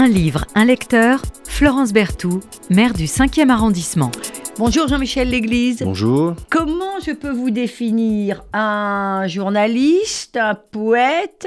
Un 0.00 0.08
livre, 0.08 0.46
un 0.54 0.64
lecteur, 0.64 1.20
Florence 1.46 1.92
Berthoud, 1.92 2.40
maire 2.70 2.94
du 2.94 3.04
5e 3.04 3.50
arrondissement. 3.50 4.10
Bonjour 4.58 4.88
Jean-Michel 4.88 5.28
Léglise. 5.28 5.82
Bonjour. 5.82 6.36
Comment 6.48 6.98
je 7.06 7.12
peux 7.12 7.30
vous 7.30 7.50
définir 7.50 8.42
Un 8.54 9.26
journaliste, 9.26 10.38
un 10.38 10.54
poète, 10.54 11.46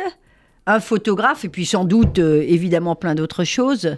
un 0.68 0.80
photographe 0.80 1.46
et 1.46 1.50
puis 1.50 1.66
sans 1.66 1.84
doute 1.84 2.20
euh, 2.20 2.46
évidemment 2.48 2.94
plein 2.94 3.16
d'autres 3.16 3.44
choses? 3.44 3.98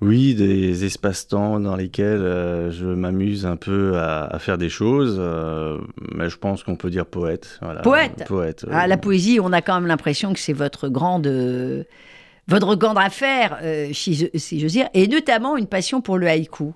Oui, 0.00 0.36
des 0.36 0.84
espaces-temps 0.84 1.58
dans 1.58 1.74
lesquels 1.74 2.22
euh, 2.22 2.70
je 2.70 2.86
m'amuse 2.86 3.44
un 3.44 3.56
peu 3.56 3.98
à, 3.98 4.38
faire 4.38 4.56
des 4.56 4.68
choses, 4.68 5.16
euh, 5.18 5.78
mais 6.14 6.30
je 6.30 6.36
pense 6.36 6.62
qu'on 6.62 6.76
peut 6.76 6.90
dire 6.90 7.06
poète. 7.06 7.58
Poète? 7.82 8.22
Poète. 8.28 8.66
Ah, 8.70 8.86
la 8.86 8.98
poésie, 8.98 9.40
on 9.42 9.52
a 9.52 9.62
quand 9.62 9.74
même 9.74 9.88
l'impression 9.88 10.32
que 10.32 10.38
c'est 10.38 10.52
votre 10.52 10.88
grande, 10.88 11.26
votre 12.48 12.76
grande 12.76 12.98
affaire, 12.98 13.58
si, 13.92 14.30
si 14.34 14.60
j'ose 14.60 14.72
dire, 14.72 14.88
et 14.94 15.08
notamment 15.08 15.56
une 15.56 15.66
passion 15.66 16.00
pour 16.00 16.18
le 16.18 16.26
haïku. 16.28 16.74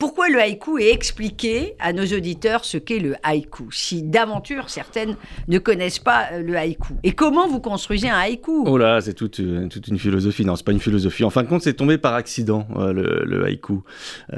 Pourquoi 0.00 0.30
le 0.30 0.40
haïku 0.40 0.78
est 0.78 0.94
expliqué 0.94 1.74
à 1.78 1.92
nos 1.92 2.06
auditeurs 2.06 2.64
ce 2.64 2.78
qu'est 2.78 3.00
le 3.00 3.16
haïku, 3.22 3.70
si 3.70 4.02
d'aventure 4.02 4.70
certaines 4.70 5.14
ne 5.46 5.58
connaissent 5.58 5.98
pas 5.98 6.28
euh, 6.32 6.42
le 6.42 6.56
haïku? 6.56 6.94
Et 7.02 7.12
comment 7.12 7.46
vous 7.46 7.60
construisez 7.60 8.08
un 8.08 8.16
haïku? 8.16 8.64
Oh 8.66 8.78
là, 8.78 9.02
c'est 9.02 9.12
toute, 9.12 9.40
euh, 9.40 9.68
toute, 9.68 9.88
une 9.88 9.98
philosophie. 9.98 10.46
Non, 10.46 10.56
c'est 10.56 10.64
pas 10.64 10.72
une 10.72 10.80
philosophie. 10.80 11.22
En 11.22 11.28
fin 11.28 11.42
de 11.42 11.48
compte, 11.48 11.60
c'est 11.60 11.74
tombé 11.74 11.98
par 11.98 12.14
accident, 12.14 12.66
euh, 12.78 12.94
le, 13.26 13.44
haïku. 13.44 13.82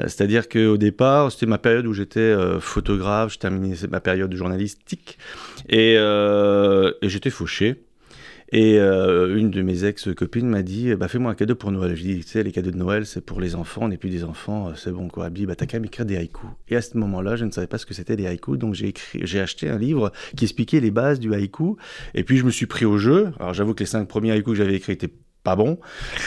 C'est-à-dire 0.01 0.49
qu'au 0.49 0.75
départ, 0.75 1.31
c'était 1.31 1.45
ma 1.45 1.59
période 1.59 1.87
où 1.87 1.93
j'étais 1.93 2.35
photographe, 2.59 3.31
je 3.31 3.39
terminais 3.39 3.75
ma 3.89 4.01
période 4.01 4.35
journalistique, 4.35 5.17
et, 5.69 5.93
et 5.93 7.09
j'étais 7.09 7.29
fauché. 7.29 7.85
Et 8.55 8.77
euh, 8.77 9.35
une 9.35 9.49
de 9.49 9.63
mes 9.63 9.83
ex-copines 9.83 10.47
m'a 10.47 10.61
dit 10.61 10.93
bah, 10.93 11.07
Fais-moi 11.07 11.31
un 11.31 11.35
cadeau 11.35 11.55
pour 11.55 11.71
Noël. 11.71 11.95
Je 11.95 12.03
lui 12.03 12.11
ai 12.11 12.15
dit 12.17 12.23
Tu 12.23 12.29
sais, 12.29 12.43
les 12.43 12.51
cadeaux 12.51 12.69
de 12.69 12.77
Noël, 12.77 13.07
c'est 13.07 13.19
pour 13.19 13.41
les 13.41 13.55
enfants, 13.55 13.85
on 13.85 13.87
n'est 13.87 13.97
plus 13.97 14.11
des 14.11 14.23
enfants, 14.23 14.69
euh, 14.69 14.73
c'est 14.75 14.91
bon 14.91 15.07
quoi. 15.07 15.25
Elle 15.25 15.33
dit 15.33 15.47
bah, 15.47 15.55
T'as 15.55 15.65
qu'à 15.65 15.79
m'écrire 15.79 16.05
des 16.05 16.17
haïkus. 16.17 16.49
Et 16.69 16.75
à 16.75 16.83
ce 16.83 16.95
moment-là, 16.99 17.35
je 17.35 17.45
ne 17.45 17.51
savais 17.51 17.65
pas 17.65 17.79
ce 17.79 17.87
que 17.87 17.95
c'était 17.95 18.15
des 18.15 18.27
haïkus, 18.27 18.59
donc 18.59 18.75
j'ai, 18.75 18.93
j'ai 19.15 19.39
acheté 19.39 19.69
un 19.69 19.79
livre 19.79 20.11
qui 20.37 20.45
expliquait 20.45 20.79
les 20.81 20.91
bases 20.91 21.19
du 21.19 21.33
haïku. 21.33 21.77
Et 22.13 22.23
puis 22.23 22.37
je 22.37 22.45
me 22.45 22.51
suis 22.51 22.67
pris 22.67 22.85
au 22.85 22.99
jeu. 22.99 23.31
Alors 23.39 23.55
j'avoue 23.55 23.73
que 23.73 23.79
les 23.79 23.87
cinq 23.87 24.07
premiers 24.07 24.31
haïkus 24.31 24.51
que 24.51 24.57
j'avais 24.57 24.75
écrits 24.75 24.93
étaient 24.93 25.13
pas 25.43 25.55
bon. 25.55 25.77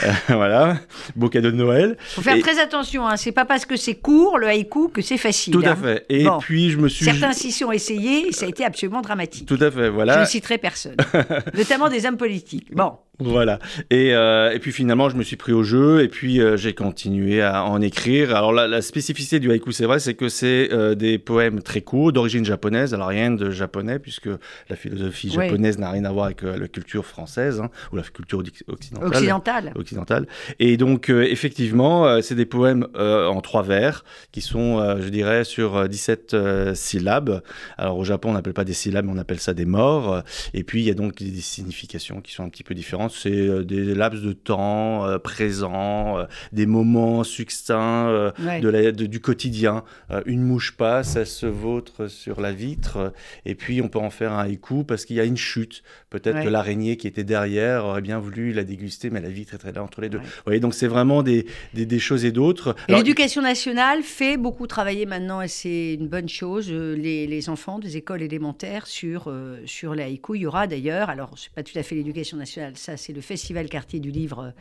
Euh, 0.05 0.13
voilà, 0.29 0.79
beau 1.15 1.29
cadeau 1.29 1.51
de 1.51 1.57
Noël. 1.57 1.97
Faut 2.15 2.23
faire 2.23 2.39
très 2.41 2.61
attention, 2.61 3.07
hein. 3.07 3.17
c'est 3.17 3.33
pas 3.33 3.45
parce 3.45 3.65
que 3.65 3.77
c'est 3.77 3.95
court 3.95 4.39
le 4.39 4.47
haïku 4.47 4.89
que 4.89 5.03
c'est 5.03 5.17
facile. 5.17 5.55
Tout 5.55 5.63
à 5.65 5.71
hein. 5.71 5.77
fait. 5.77 6.07
Et 6.09 6.27
puis 6.41 6.71
je 6.71 6.79
me 6.79 6.89
suis. 6.89 7.05
Certains 7.05 7.33
s'y 7.33 7.53
sont 7.53 7.73
essayés, 7.73 8.33
ça 8.33 8.47
a 8.47 8.49
été 8.49 8.65
absolument 8.65 9.01
dramatique. 9.01 9.47
Tout 9.47 9.59
à 9.61 9.71
fait, 9.71 9.89
voilà. 9.89 10.15
Je 10.15 10.21
ne 10.21 10.25
citerai 10.27 10.59
personne, 10.59 10.97
notamment 11.55 11.89
des 11.89 12.07
hommes 12.07 12.19
politiques. 12.19 12.75
Bon. 12.75 12.99
Voilà. 13.19 13.59
Et, 13.91 14.15
euh, 14.15 14.53
et, 14.53 14.59
puis 14.59 14.73
finalement, 14.73 15.09
je 15.09 15.17
me 15.17 15.23
suis 15.23 15.37
pris 15.37 15.53
au 15.53 15.63
jeu 15.63 16.03
et 16.03 16.09
puis 16.09 16.41
euh, 16.41 16.57
j'ai 16.57 16.75
continué 16.75 17.41
à 17.43 17.65
en 17.65 17.81
écrire. 17.81 18.37
Alors 18.37 18.53
la, 18.53 18.67
la 18.67 18.83
spécificité 18.83 19.41
du 19.41 19.51
haïku, 19.51 19.73
c'est 19.73 19.87
vrai, 19.87 20.01
c'est 20.01 20.15
que 20.15 20.29
c'est 20.29 20.69
euh, 20.73 20.95
des 20.95 21.19
poèmes 21.19 21.63
très 21.63 21.81
courts, 21.81 22.13
d'origine 22.13 22.45
japonaise. 22.45 22.93
Alors 22.93 23.09
rien 23.09 23.31
de 23.31 23.51
japonais 23.51 23.99
puisque 23.99 24.29
la 24.69 24.77
philosophie 24.77 25.31
japonaise 25.31 25.79
n'a 25.79 25.91
rien 25.91 26.05
à 26.05 26.13
voir 26.13 26.27
avec 26.27 26.43
la 26.43 26.69
culture 26.69 27.07
française 27.07 27.61
hein, 27.61 27.71
ou 27.93 27.97
la 27.97 28.03
culture 28.03 28.43
occidentale. 28.69 29.09
Occidentale. 29.09 29.73
Occidentale. 29.77 30.27
Et 30.59 30.77
donc 30.77 31.09
effectivement, 31.09 32.21
c'est 32.21 32.35
des 32.35 32.47
poèmes 32.47 32.87
en 32.97 33.41
trois 33.41 33.63
vers 33.63 34.05
qui 34.33 34.41
sont, 34.41 35.01
je 35.01 35.09
dirais, 35.09 35.45
sur 35.45 35.89
17 35.89 36.75
syllabes. 36.75 37.43
Alors 37.79 37.99
au 37.99 38.05
Japon, 38.05 38.31
on 38.31 38.35
n'appelle 38.35 38.55
pas 38.55 38.65
des 38.65 38.75
syllabes, 38.75 39.09
on 39.09 39.19
appelle 39.19 39.41
ça 39.41 39.55
des 39.55 39.65
morts. 39.65 40.23
Et 40.53 40.65
puis 40.65 40.83
il 40.83 40.87
y 40.87 40.91
a 40.91 40.95
donc 40.95 41.23
des 41.23 41.41
significations 41.41 42.21
qui 42.21 42.33
sont 42.33 42.45
un 42.45 42.49
petit 42.49 42.65
peu 42.65 42.75
différentes 42.75 43.06
c'est 43.09 43.31
euh, 43.31 43.65
des 43.65 43.95
laps 43.95 44.23
de 44.23 44.33
temps 44.33 45.07
euh, 45.07 45.19
présents, 45.19 46.19
euh, 46.19 46.25
des 46.53 46.67
moments 46.67 47.25
succincts 47.25 48.33
de 48.39 49.07
du 49.07 49.21
quotidien. 49.21 49.85
une 50.27 50.43
mouche 50.43 50.77
passe, 50.77 51.17
elle 51.17 51.27
se 51.27 51.47
vautre 51.47 52.09
sur 52.09 52.41
la 52.41 52.53
vitre, 52.53 53.13
et 53.45 53.55
puis 53.55 53.81
on 53.81 53.89
peut 53.89 53.99
en 53.99 54.11
faire 54.11 54.33
un 54.33 54.41
haïku 54.41 54.85
parce 54.85 55.05
qu'il 55.05 55.17
y 55.17 55.21
a 55.21 55.25
une 55.25 55.37
chute. 55.37 55.83
Peut-être 56.11 56.43
que 56.43 56.49
l'araignée 56.49 56.97
qui 56.97 57.07
était 57.07 57.25
derrière 57.25 57.85
aurait 57.85 58.03
bien 58.03 58.19
voulu 58.19 58.53
la 58.53 58.65
déguster, 58.65 59.11
mais 59.11 59.21
la 59.21 59.29
vitre 59.29 59.55
était 59.55 59.73
là 59.73 59.83
entre 59.83 60.01
les 60.01 60.09
deux. 60.09 60.19
Vous 60.19 60.25
voyez, 60.45 60.61
donc 60.61 60.75
c'est 60.75 60.87
vraiment 60.87 61.23
des, 61.23 61.47
des, 61.75 61.99
choses 61.99 62.25
et 62.25 62.33
d'autres. 62.33 62.75
L'éducation 62.89 63.43
nationale 63.43 64.03
fait 64.03 64.37
beaucoup 64.37 64.67
travailler 64.67 65.07
maintenant, 65.07 65.41
et 65.43 65.49
c'est 65.49 65.95
une 65.95 66.09
bonne 66.09 66.29
chose, 66.29 66.71
les, 66.71 67.27
les, 67.27 67.49
enfants 67.49 67.79
des 67.79 67.97
écoles 67.97 68.23
élémentaires 68.23 68.87
sur, 68.87 69.33
sur 69.65 69.95
les 69.95 70.05
haïkus. 70.05 70.37
Il 70.37 70.43
y 70.43 70.47
aura 70.47 70.67
d'ailleurs, 70.67 71.11
alors 71.11 71.35
c'est 71.37 71.53
pas 71.53 71.63
tout 71.63 71.79
à 71.79 71.83
fait 71.83 71.95
l'éducation 71.95 72.37
nationale, 72.37 72.73
ça 72.77 72.96
c'est 72.97 73.13
le 73.13 73.21
Festival 73.21 73.69
Quartier 73.69 74.01
du 74.01 74.11
Livre 74.11 74.53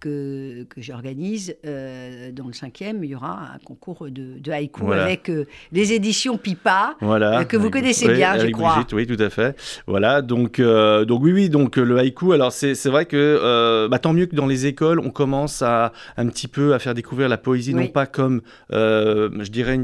que, 0.00 0.64
que 0.64 0.80
j'organise 0.80 1.56
euh, 1.66 2.32
dans 2.32 2.46
le 2.46 2.52
cinquième, 2.52 3.04
il 3.04 3.10
y 3.10 3.14
aura 3.14 3.52
un 3.54 3.58
concours 3.58 4.06
de, 4.10 4.38
de 4.38 4.50
haïku 4.50 4.92
avec 4.92 5.28
euh, 5.28 5.44
les 5.72 5.92
éditions 5.92 6.38
Pipa, 6.38 6.96
voilà. 7.00 7.40
Euh, 7.40 7.44
que 7.44 7.56
vous 7.56 7.70
connaissez 7.70 8.08
bien, 8.12 8.38
je 8.38 8.46
crois. 8.48 8.84
oui, 8.92 9.06
tout 9.06 9.22
à 9.22 9.30
fait. 9.30 9.56
Voilà, 9.86 10.22
donc, 10.22 10.60
donc 10.60 11.22
oui, 11.22 11.32
oui, 11.32 11.48
donc 11.50 11.76
le 11.76 11.98
haïku, 11.98 12.32
alors 12.32 12.52
c'est 12.52 12.88
vrai 12.88 13.04
que 13.04 13.86
bah, 13.88 13.98
tant 13.98 14.12
mieux 14.12 14.26
que 14.26 14.34
dans 14.34 14.46
les 14.46 14.66
écoles, 14.66 15.00
on 15.00 15.10
commence 15.10 15.62
à 15.62 15.92
un 16.16 16.26
petit 16.28 16.48
peu 16.48 16.74
à 16.74 16.78
faire 16.78 16.94
découvrir 16.94 17.28
la 17.28 17.38
poésie, 17.38 17.74
non 17.74 17.86
pas 17.86 18.06
comme, 18.06 18.40
je 18.70 19.50
dirais, 19.50 19.78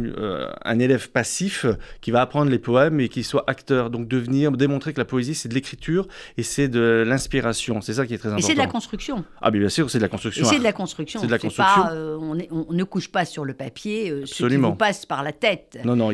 un 0.65 0.79
élève 0.79 1.11
passif 1.11 1.67
qui 2.01 2.11
va 2.11 2.23
apprendre 2.23 2.51
les 2.51 2.59
poèmes 2.59 3.01
et 3.01 3.09
qui 3.09 3.23
soit 3.23 3.45
acteur. 3.47 3.91
Donc 3.91 4.09
devenir, 4.09 4.53
démontrer 4.53 4.93
que 4.93 4.99
la 4.99 5.05
poésie, 5.05 5.35
c'est 5.35 5.49
de 5.49 5.55
l'écriture 5.55 6.09
et 6.39 6.43
c'est 6.43 6.69
de 6.69 7.05
l'inspiration. 7.07 7.81
C'est 7.81 7.95
ça 7.95 8.07
qui 8.07 8.15
est 8.15 8.19
très 8.19 8.29
important. 8.29 8.45
Et 8.45 8.49
c'est 8.49 8.55
de 8.55 8.59
la 8.59 8.67
construction. 8.67 9.25
Ah, 9.43 9.51
bien 9.51 9.69
sûr, 9.69 9.91
c'est 9.91 9.99
de 9.99 10.03
la 10.03 10.06
construction. 10.09 10.45
C'est 10.45 10.59
de 10.59 10.65
la 10.65 10.73
construction. 10.73 11.21
C'est 11.21 11.27
de 11.27 11.33
la 11.33 11.39
construction. 11.39 11.83
Pas, 11.83 11.93
euh, 11.93 12.19
on, 12.21 12.39
on, 12.51 12.73
ne 12.73 12.85
couche 12.85 13.09
pas 13.09 13.25
sur 13.25 13.45
le 13.45 13.55
papier 13.55 14.11
euh, 14.11 14.27
ce 14.27 14.47
qui 14.47 14.57
vous 14.57 14.75
passe 14.75 15.07
par 15.07 15.23
la 15.23 15.33
tête. 15.33 15.79
Non, 15.85 15.97
non, 15.97 16.11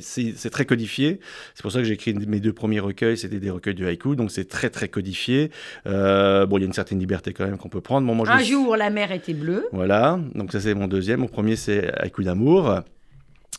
c'est 0.00 0.50
très 0.50 0.64
codifié. 0.64 1.20
C'est 1.54 1.62
pour 1.62 1.72
ça 1.72 1.78
que 1.78 1.84
j'ai 1.84 1.94
écrit 1.94 2.14
mes 2.14 2.40
deux 2.40 2.52
premiers 2.52 2.80
recueils, 2.80 3.16
c'était 3.16 3.40
des 3.40 3.50
recueils 3.50 3.74
de 3.74 3.86
haïku, 3.86 4.16
donc 4.16 4.30
c'est 4.30 4.48
très 4.48 4.70
très 4.70 4.88
codifié. 4.88 5.50
Euh, 5.86 6.46
bon, 6.46 6.58
il 6.58 6.60
y 6.60 6.64
a 6.64 6.66
une 6.66 6.72
certaine 6.72 6.98
liberté 6.98 7.32
quand 7.32 7.44
même 7.44 7.58
qu'on 7.58 7.68
peut 7.68 7.80
prendre. 7.80 8.06
Bon, 8.06 8.14
moi, 8.14 8.28
Un 8.28 8.42
jour, 8.42 8.76
la 8.76 8.90
mer 8.90 9.12
était 9.12 9.34
bleue. 9.34 9.66
Voilà, 9.72 10.18
donc 10.34 10.52
ça 10.52 10.60
c'est 10.60 10.74
mon 10.74 10.86
deuxième. 10.86 11.20
Mon 11.20 11.28
premier 11.28 11.56
c'est 11.56 11.92
haïku 11.98 12.22
d'amour. 12.22 12.80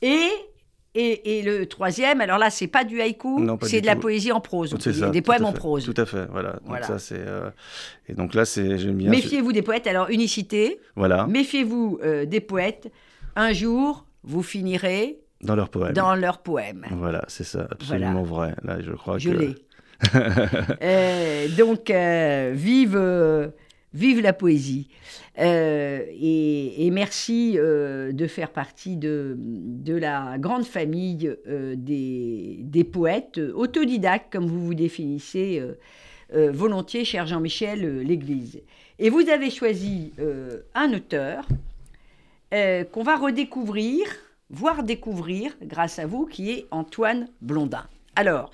Et 0.02 0.30
et, 0.98 1.42
le 1.42 1.66
troisième, 1.66 2.22
alors 2.22 2.38
là, 2.38 2.50
c'est 2.50 2.68
pas 2.68 2.84
du 2.84 3.02
haïku, 3.02 3.46
c'est 3.64 3.82
de 3.82 3.86
la 3.86 3.96
poésie 3.96 4.32
en 4.32 4.40
prose, 4.40 4.74
des 5.12 5.22
poèmes 5.22 5.46
en 5.46 5.52
prose. 5.52 5.86
Tout 5.86 6.00
à 6.02 6.06
fait, 6.06 6.26
voilà. 6.32 6.60
Donc 6.66 6.84
ça, 6.84 7.00
c'est 7.00 7.20
euh, 7.20 7.50
et 8.08 8.14
donc 8.14 8.34
là, 8.34 8.46
c'est. 8.46 8.64
Méfiez-vous 8.64 9.52
des 9.52 9.62
poètes. 9.62 9.88
Alors 9.88 10.10
unicité. 10.10 10.80
Voilà. 10.96 11.28
Méfiez-vous 11.28 12.00
euh, 12.04 12.26
des 12.26 12.40
poètes. 12.40 12.92
Un 13.36 13.52
jour, 13.52 14.06
vous 14.24 14.44
finirez 14.44 15.20
dans 15.42 15.56
leurs 15.56 15.70
poèmes. 15.70 15.94
Dans 15.94 16.16
leurs 16.16 16.40
poèmes. 16.40 16.86
Voilà, 16.92 17.26
c'est 17.28 17.44
ça, 17.44 17.68
absolument 17.70 18.24
vrai. 18.24 18.56
Là, 18.64 18.78
je 18.80 18.92
crois 18.92 19.18
je 19.18 19.30
que. 19.30 19.36
l'ai. 19.36 19.56
Euh, 20.82 21.48
donc, 21.58 21.92
vive 22.54 23.52
Vive 23.96 24.20
la 24.20 24.34
poésie. 24.34 24.90
Euh, 25.40 26.04
et, 26.12 26.90
merci 26.92 27.56
euh, 27.56 28.12
de 28.12 28.28
faire 28.28 28.52
partie 28.52 28.98
de, 28.98 29.38
la 29.88 30.38
grande 30.38 30.66
famille 30.66 31.34
euh, 31.48 31.76
des, 31.78 32.58
des, 32.60 32.84
poètes 32.84 33.38
autodidactes, 33.38 34.32
comme 34.34 34.48
vous 34.48 34.66
vous 34.66 34.74
définissez 34.74 35.62
volontiers, 36.34 37.06
cher 37.06 37.26
Jean-Michel 37.26 38.02
L'Église. 38.02 38.62
Et 39.00 39.10
vous 39.10 39.30
avez 39.30 39.50
choisi 39.50 40.12
un 40.74 40.94
auteur 40.94 41.48
qu'on 42.52 43.04
va 43.04 43.16
redécouvrir, 43.16 44.06
voire 44.50 44.84
découvrir 44.84 45.56
grâce 45.62 46.00
à 46.00 46.06
vous, 46.06 46.26
qui 46.26 46.52
est 46.52 46.66
Antoine 46.72 47.30
Blondin. 47.42 47.86
Alors, 48.18 48.52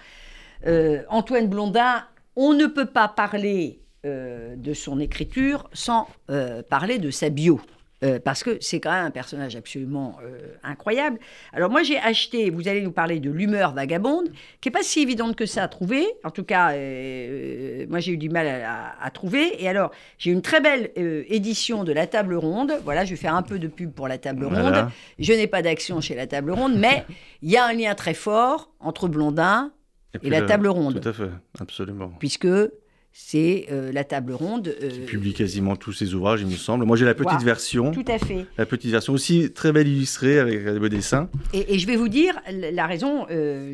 Antoine 1.10 1.48
Blondin, 1.48 2.04
on 2.36 2.54
ne 2.54 2.68
peut 2.68 2.86
pas 2.86 3.08
parler 3.08 3.81
euh, 4.04 4.56
de 4.56 4.74
son 4.74 5.00
écriture 5.00 5.70
sans 5.74 6.08
euh, 6.32 6.64
parler 6.64 6.98
de 6.98 7.12
sa 7.12 7.30
bio. 7.30 7.62
Euh, 8.04 8.18
parce 8.18 8.42
que 8.42 8.58
c'est 8.60 8.80
quand 8.80 8.92
même 8.92 9.06
un 9.06 9.12
personnage 9.12 9.56
absolument 9.56 10.18
incroyable. 10.64 11.20
Alors 11.54 11.70
moi 11.70 11.84
j'ai 11.84 12.00
acheté, 12.00 12.50
vous 12.50 12.68
allez 12.68 12.82
nous 12.82 12.92
parler 12.92 13.20
de 13.20 13.30
l'humeur 13.30 13.76
vagabonde, 13.76 14.30
qui 14.60 14.70
n'est 14.70 14.72
pas 14.72 14.82
si 14.82 15.02
évidente 15.02 15.36
que 15.36 15.46
ça 15.46 15.62
à 15.62 15.68
trouver. 15.68 16.08
En 16.24 16.32
tout 16.32 16.44
cas, 16.44 16.70
moi 16.70 18.00
j'ai 18.00 18.14
eu 18.14 18.18
du 18.18 18.30
mal 18.30 18.48
à, 18.48 19.12
trouver. 19.12 19.64
Et 19.64 19.70
alors 19.70 19.92
j'ai 20.18 20.32
une 20.32 20.42
très 20.42 20.62
belle 20.62 20.90
édition 20.96 21.84
de 21.84 21.92
La 21.92 22.08
Table 22.08 22.34
Ronde. 22.34 22.74
Voilà, 22.84 23.06
je 23.06 23.12
vais 23.12 23.18
faire 23.18 23.36
un 23.36 23.44
peu 23.44 23.60
de 23.60 23.68
pub 23.68 23.92
pour 23.92 24.08
La 24.08 24.18
Table 24.18 24.46
Ronde. 24.46 24.88
Je 25.20 25.34
n'ai 25.34 25.46
pas 25.46 25.62
d'action 25.62 26.02
chez 26.02 26.16
La 26.16 26.26
Table 26.26 26.54
Ronde, 26.54 26.74
mais 26.76 27.06
il 27.44 27.52
y 27.52 27.58
a 27.58 27.68
un 27.68 27.74
lien 27.74 27.94
très 27.94 28.16
fort 28.16 28.72
entre 28.80 29.08
Blondin 29.10 29.72
et, 30.24 30.32
La 30.32 30.42
Table 30.42 30.70
Ronde. 30.70 31.00
Tout 31.00 31.08
à 31.08 31.14
fait, 31.14 31.30
absolument. 31.60 32.12
Puisque 32.18 32.48
c'est 33.14 33.66
euh, 33.72 33.92
la 33.92 34.04
table 34.04 34.34
ronde. 34.34 34.74
Euh, 34.82 34.90
qui 34.90 35.00
publie 35.02 35.34
quasiment 35.34 35.76
tous 35.76 35.92
ses 35.92 36.14
ouvrages, 36.14 36.42
il 36.42 36.48
me 36.48 36.56
semble. 36.56 36.86
Moi, 36.86 36.96
j'ai 36.96 37.06
la 37.06 37.14
petite 37.14 37.44
version. 37.44 37.92
Tout 37.92 38.06
à 38.08 38.18
fait. 38.18 38.46
La 38.58 38.66
petite 38.66 38.92
version 38.92 39.14
aussi 39.14 39.52
très 39.52 39.74
belle 39.74 39.88
illustrée 39.88 40.40
avec 40.40 40.64
des 40.64 40.80
beaux 40.80 40.88
dessins. 40.88 41.30
Et, 41.54 41.78
je 41.78 41.88
vais 41.88 41.98
vous 41.98 42.08
dire, 42.08 42.40
la 42.50 42.88
raison 42.88 43.28
euh, 43.30 43.74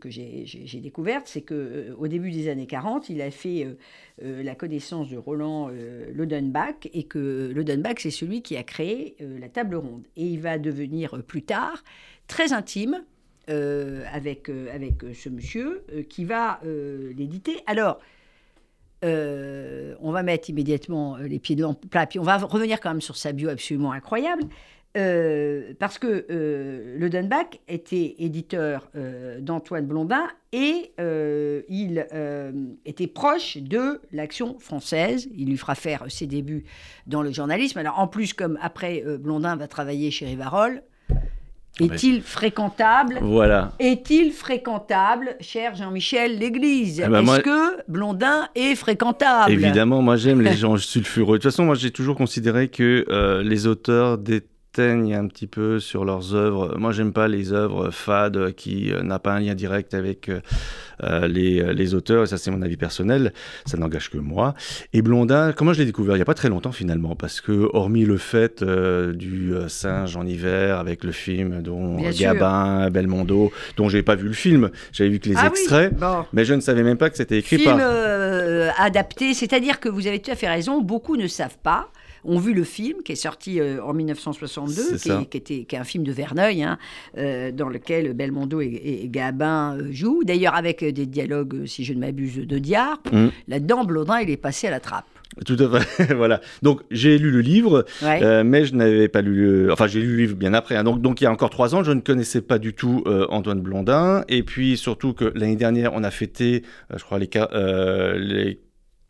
que 0.00 0.10
j'ai 0.10 0.80
découverte, 0.80 1.28
c'est 1.28 1.42
que 1.42 1.94
au 1.96 2.08
début 2.08 2.30
des 2.30 2.48
années 2.48 2.66
40, 2.66 3.08
il 3.08 3.22
a 3.22 3.30
fait 3.30 3.68
la 4.20 4.54
connaissance 4.54 5.08
de 5.08 5.16
Roland 5.16 5.70
Lodenbach 6.12 6.88
et 6.92 7.04
que 7.04 7.52
Lodenbach, 7.54 7.96
c'est 7.98 8.10
celui 8.10 8.42
qui 8.42 8.56
a 8.56 8.62
créé 8.62 9.16
la 9.20 9.48
table 9.48 9.76
ronde. 9.76 10.04
Et 10.16 10.24
il 10.24 10.40
va 10.40 10.58
devenir 10.58 11.22
plus 11.22 11.42
tard 11.42 11.84
très 12.26 12.52
intime 12.52 13.02
avec, 13.48 14.48
avec 14.72 14.94
ce 15.14 15.28
monsieur 15.28 15.84
qui 16.08 16.24
va 16.24 16.60
l'éditer. 16.64 17.58
Alors, 17.66 18.00
euh, 19.04 19.94
on 20.00 20.12
va 20.12 20.22
mettre 20.22 20.48
immédiatement 20.50 21.16
euh, 21.16 21.22
les 21.22 21.38
pieds 21.38 21.56
dans 21.56 21.70
le 21.70 21.88
plat, 21.88 22.06
puis 22.06 22.18
on 22.18 22.24
va 22.24 22.36
revenir 22.38 22.80
quand 22.80 22.90
même 22.90 23.00
sur 23.00 23.16
sa 23.16 23.32
bio 23.32 23.48
absolument 23.48 23.92
incroyable. 23.92 24.44
Euh, 24.94 25.72
parce 25.78 25.98
que 25.98 26.26
le 26.28 27.08
Dunbach 27.08 27.58
était 27.66 28.14
éditeur 28.18 28.90
d'Antoine 29.40 29.86
Blondin 29.86 30.28
et 30.52 30.92
il 31.68 32.06
était 32.84 33.06
proche 33.06 33.56
de 33.56 34.02
l'action 34.12 34.58
française. 34.58 35.30
Il 35.34 35.48
lui 35.48 35.56
fera 35.56 35.74
faire 35.74 36.04
ses 36.10 36.26
débuts 36.26 36.64
dans 37.06 37.22
le 37.22 37.32
journalisme. 37.32 37.78
Alors 37.78 37.98
en 37.98 38.06
plus, 38.06 38.34
comme 38.34 38.58
après 38.60 39.02
Blondin 39.18 39.56
va 39.56 39.66
travailler 39.66 40.10
chez 40.10 40.26
Rivarol, 40.26 40.82
est-il 41.80 42.22
fréquentable 42.22 43.18
Voilà. 43.22 43.72
Est-il 43.78 44.32
fréquentable, 44.32 45.36
cher 45.40 45.74
Jean-Michel 45.74 46.38
L'Église 46.38 47.02
eh 47.04 47.08
ben, 47.08 47.22
Est-ce 47.22 47.40
que 47.40 47.90
Blondin 47.90 48.48
est 48.54 48.74
fréquentable? 48.74 49.52
Évidemment, 49.52 50.02
moi 50.02 50.16
j'aime 50.16 50.42
les 50.42 50.54
gens 50.54 50.76
sulfureux. 50.76 51.38
De 51.38 51.42
toute 51.42 51.50
façon, 51.50 51.64
moi 51.64 51.74
j'ai 51.74 51.90
toujours 51.90 52.16
considéré 52.16 52.68
que 52.68 53.06
euh, 53.08 53.42
les 53.42 53.66
auteurs 53.66 54.18
des 54.18 54.42
teignent 54.72 55.14
un 55.14 55.26
petit 55.26 55.46
peu 55.46 55.80
sur 55.80 56.04
leurs 56.04 56.34
œuvres. 56.34 56.76
Moi, 56.78 56.92
j'aime 56.92 57.12
pas 57.12 57.28
les 57.28 57.52
œuvres 57.52 57.90
fades 57.90 58.52
qui 58.54 58.92
euh, 58.92 59.02
n'ont 59.02 59.18
pas 59.18 59.32
un 59.32 59.40
lien 59.40 59.54
direct 59.54 59.92
avec 59.92 60.28
euh, 60.28 60.40
euh, 61.02 61.28
les, 61.28 61.74
les, 61.74 61.94
auteurs, 61.94 62.24
et 62.24 62.26
ça 62.26 62.38
c'est 62.38 62.50
mon 62.50 62.62
avis 62.62 62.76
personnel, 62.76 63.32
ça 63.66 63.76
n'engage 63.76 64.08
que 64.08 64.18
moi. 64.18 64.54
Et 64.92 65.02
Blondin, 65.02 65.52
comment 65.52 65.72
je 65.72 65.80
l'ai 65.80 65.84
découvert? 65.84 66.14
Il 66.14 66.18
n'y 66.18 66.22
a 66.22 66.26
pas 66.26 66.34
très 66.34 66.48
longtemps 66.48 66.72
finalement, 66.72 67.16
parce 67.16 67.40
que 67.40 67.68
hormis 67.72 68.04
le 68.04 68.16
fait 68.16 68.64
du 68.64 69.52
singe 69.68 70.16
en 70.16 70.26
hiver 70.26 70.78
avec 70.78 71.04
le 71.04 71.12
film 71.12 71.60
dont 71.60 71.98
Gabin, 72.12 72.88
Belmondo, 72.90 73.52
dont 73.76 73.88
j'ai 73.88 74.02
pas 74.02 74.14
vu 74.14 74.28
le 74.28 74.34
film, 74.34 74.70
j'avais 74.92 75.10
vu 75.10 75.18
que 75.18 75.28
les 75.28 75.36
ah 75.36 75.48
extraits, 75.48 75.92
mais 76.32 76.44
je 76.44 76.54
ne 76.54 76.60
savais 76.60 76.82
même 76.82 76.98
pas 76.98 77.10
que 77.10 77.16
c'était 77.16 77.38
écrit 77.38 77.58
film, 77.58 77.78
par... 77.78 78.80
adapté, 78.80 79.34
c'est-à-dire 79.34 79.80
que 79.80 79.88
vous 79.88 80.06
avez 80.06 80.20
tout 80.20 80.30
à 80.30 80.36
fait 80.36 80.48
raison, 80.48 80.80
beaucoup 80.80 81.16
ne 81.16 81.26
savent 81.26 81.58
pas 81.62 81.90
ont 82.24 82.38
vu 82.38 82.54
le 82.54 82.64
film 82.64 83.02
qui 83.04 83.12
est 83.12 83.16
sorti 83.16 83.60
euh, 83.60 83.82
en 83.82 83.92
1962, 83.92 84.96
qui 84.96 85.10
est, 85.10 85.24
qui, 85.26 85.36
était, 85.36 85.64
qui 85.64 85.76
est 85.76 85.78
un 85.78 85.84
film 85.84 86.04
de 86.04 86.12
Verneuil, 86.12 86.62
hein, 86.62 86.78
euh, 87.18 87.50
dans 87.52 87.68
lequel 87.68 88.12
Belmondo 88.12 88.60
et, 88.60 89.08
Gabin 89.08 89.76
euh, 89.76 89.92
jouent, 89.92 90.22
d'ailleurs 90.24 90.54
avec 90.54 90.84
des 90.84 91.06
dialogues, 91.06 91.66
si 91.66 91.84
je 91.84 91.92
ne 91.92 92.00
m'abuse, 92.00 92.36
de 92.36 92.58
Diard. 92.58 93.00
Mm. 93.10 93.28
Là-dedans, 93.48 93.84
Blondin, 93.84 94.20
il 94.20 94.30
est 94.30 94.36
passé 94.36 94.68
à 94.68 94.70
la 94.70 94.80
trappe. 94.80 95.06
Tout 95.46 95.56
à 95.58 95.80
fait, 95.80 96.12
voilà. 96.14 96.42
Donc 96.60 96.82
j'ai 96.90 97.16
lu 97.16 97.30
le 97.30 97.40
livre, 97.40 97.86
mais 98.02 98.66
je 98.66 98.74
n'avais 98.74 99.08
pas 99.08 99.22
lu. 99.22 99.34
Le... 99.34 99.72
Enfin, 99.72 99.86
j'ai 99.86 100.00
lu 100.00 100.08
le 100.08 100.16
livre 100.16 100.36
bien 100.36 100.52
après. 100.52 100.76
Hein. 100.76 100.84
Donc, 100.84 101.00
donc 101.00 101.22
il 101.22 101.24
y 101.24 101.26
a 101.26 101.32
encore 101.32 101.48
trois 101.48 101.74
ans, 101.74 101.82
je 101.82 101.92
ne 101.92 102.00
connaissais 102.00 102.42
pas 102.42 102.58
du 102.58 102.74
tout 102.74 103.02
Antoine 103.30 103.62
Blondin. 103.62 104.24
Et 104.28 104.42
puis 104.42 104.76
surtout 104.76 105.14
que 105.14 105.24
l'année 105.34 105.56
dernière, 105.56 105.92
on 105.94 106.04
a 106.04 106.10
fêté, 106.10 106.64
je 106.94 107.02
crois, 107.02 107.18
les, 107.18 107.30
les 108.18 108.58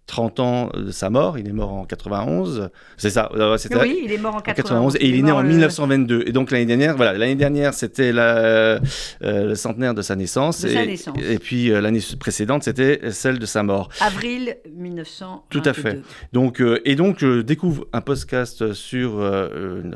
30 0.06 0.40
ans 0.40 0.70
de 0.74 0.90
sa 0.90 1.10
mort. 1.10 1.38
Il 1.38 1.48
est 1.48 1.52
mort 1.52 1.72
en 1.72 1.84
91. 1.84 2.70
C'est 2.96 3.10
ça. 3.10 3.30
Oui, 3.32 4.02
il 4.04 4.12
est 4.12 4.18
mort 4.18 4.36
en 4.36 4.40
91. 4.40 4.96
et 4.96 5.08
il, 5.08 5.16
est, 5.16 5.22
né 5.22 5.32
en 5.32 5.42
1922. 5.42 6.24
Et 6.26 6.32
donc 6.32 6.50
l'année 6.50 6.66
dernière, 6.66 6.96
voilà, 6.96 7.12
l'année 7.14 7.34
dernière, 7.34 7.72
c'était 7.74 8.12
euh, 8.14 8.78
le 9.20 9.54
centenaire 9.54 9.94
de 9.94 10.02
sa 10.02 10.16
naissance. 10.16 10.64
et, 10.64 10.96
et, 11.18 11.38
puis 11.38 11.70
euh, 11.70 11.80
l'année 11.80 12.00
précédente, 12.18 12.64
c'était 12.64 13.10
celle 13.10 13.38
de 13.38 13.46
sa 13.46 13.62
mort. 13.62 13.88
Avril 14.00 14.56
1922. 14.74 15.60
Tout 15.60 15.68
à 15.68 15.72
fait. 15.72 16.00
Donc, 16.32 16.60
euh, 16.60 16.80
et 16.84 16.94
donc, 16.94 17.18
je 17.20 17.40
découvre 17.40 17.86
un 17.92 18.00
podcast 18.00 18.72
sur 18.72 19.20
une, 19.20 19.94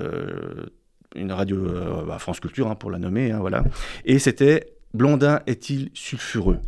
une, 1.15 1.33
radio, 1.33 1.67
bah, 2.07 2.19
France 2.19 2.41
Culture, 2.41 2.71
hein, 2.71 2.75
pour 2.75 2.91
la 2.91 2.99
nommer, 2.99 3.33
hein, 3.33 3.39
voilà. 3.41 3.65
Et 4.05 4.19
c'était 4.19 4.77
Blondin 4.95 5.41
est-il 5.47 5.91
sulfureux? 5.93 6.59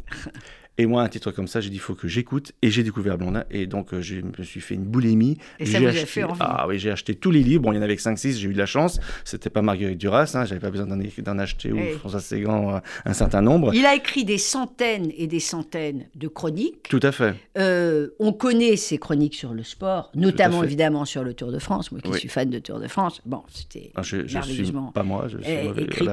Et 0.81 0.87
moi, 0.87 1.03
un 1.03 1.09
titre 1.09 1.33
comme 1.33 1.49
ça, 1.49 1.61
j'ai 1.61 1.71
dit, 1.71 1.77
il 1.77 1.81
faut 1.81 1.97
que 1.97 2.07
j'écoute. 2.07 2.53
Et 2.63 2.71
j'ai 2.71 2.85
découvert 2.85 3.19
Blondin. 3.19 3.45
Et 3.51 3.67
donc, 3.67 3.93
euh, 3.93 4.01
je 4.01 4.17
me 4.17 4.45
suis 4.45 4.61
fait 4.61 4.77
une 4.77 4.85
boulimie. 4.85 5.37
Et 5.59 5.67
ça 5.67 5.81
vous 5.81 5.87
acheté, 5.87 6.03
a 6.03 6.07
fait 6.07 6.23
envie. 6.23 6.39
Ah 6.41 6.67
oui, 6.69 6.79
j'ai 6.79 6.93
acheté 6.93 7.17
tous 7.17 7.33
les 7.33 7.43
livres. 7.43 7.65
Bon, 7.65 7.73
il 7.73 7.77
y 7.77 7.79
en 7.81 7.83
avait 7.83 7.97
que 7.97 8.03
5-6, 8.03 8.37
j'ai 8.37 8.49
eu 8.49 8.53
de 8.53 8.59
la 8.59 8.67
chance. 8.67 9.01
C'était 9.25 9.51
pas 9.51 9.61
Marguerite 9.61 9.99
Duras, 9.99 10.31
hein, 10.35 10.45
j'avais 10.45 10.61
pas 10.61 10.71
besoin 10.71 10.87
d'en 10.87 11.39
acheter 11.39 11.73
ou 11.73 11.79
François 11.99 12.21
Ségan 12.21 12.77
euh, 12.77 12.79
un 13.05 13.13
certain 13.13 13.43
nombre. 13.43 13.75
Il 13.75 13.87
a 13.87 13.97
écrit 13.97 14.25
des 14.25 14.39
centaines 14.39 15.11
et 15.17 15.27
des 15.27 15.41
centaines 15.41 16.07
de 16.15 16.29
chroniques. 16.29 16.89
Tout 16.89 17.01
à 17.03 17.11
fait. 17.11 17.35
Euh, 17.59 18.11
on 18.21 18.33
connaît 18.33 18.77
ses 18.77 18.99
chroniques 18.99 19.35
sur 19.35 19.55
le 19.55 19.65
sport, 19.65 20.13
notamment 20.15 20.63
évidemment 20.63 21.05
sur 21.05 21.25
le 21.25 21.35
Tour 21.35 21.51
de 21.51 21.59
France. 21.59 21.91
Moi 21.91 22.01
qui 22.01 22.13
suis 22.13 22.29
fan 22.29 22.51
de 22.51 22.61
Tour 22.61 22.79
de 22.79 22.87
France, 22.87 23.21
bon, 23.27 23.43
c'était 23.53 23.91
ah, 23.97 24.03
je, 24.03 24.27
je 24.27 24.41
suis 24.43 24.73
pas 24.95 25.03
moi, 25.03 25.27
je 25.29 25.39
suis 25.39 25.83
écrit. 25.83 26.07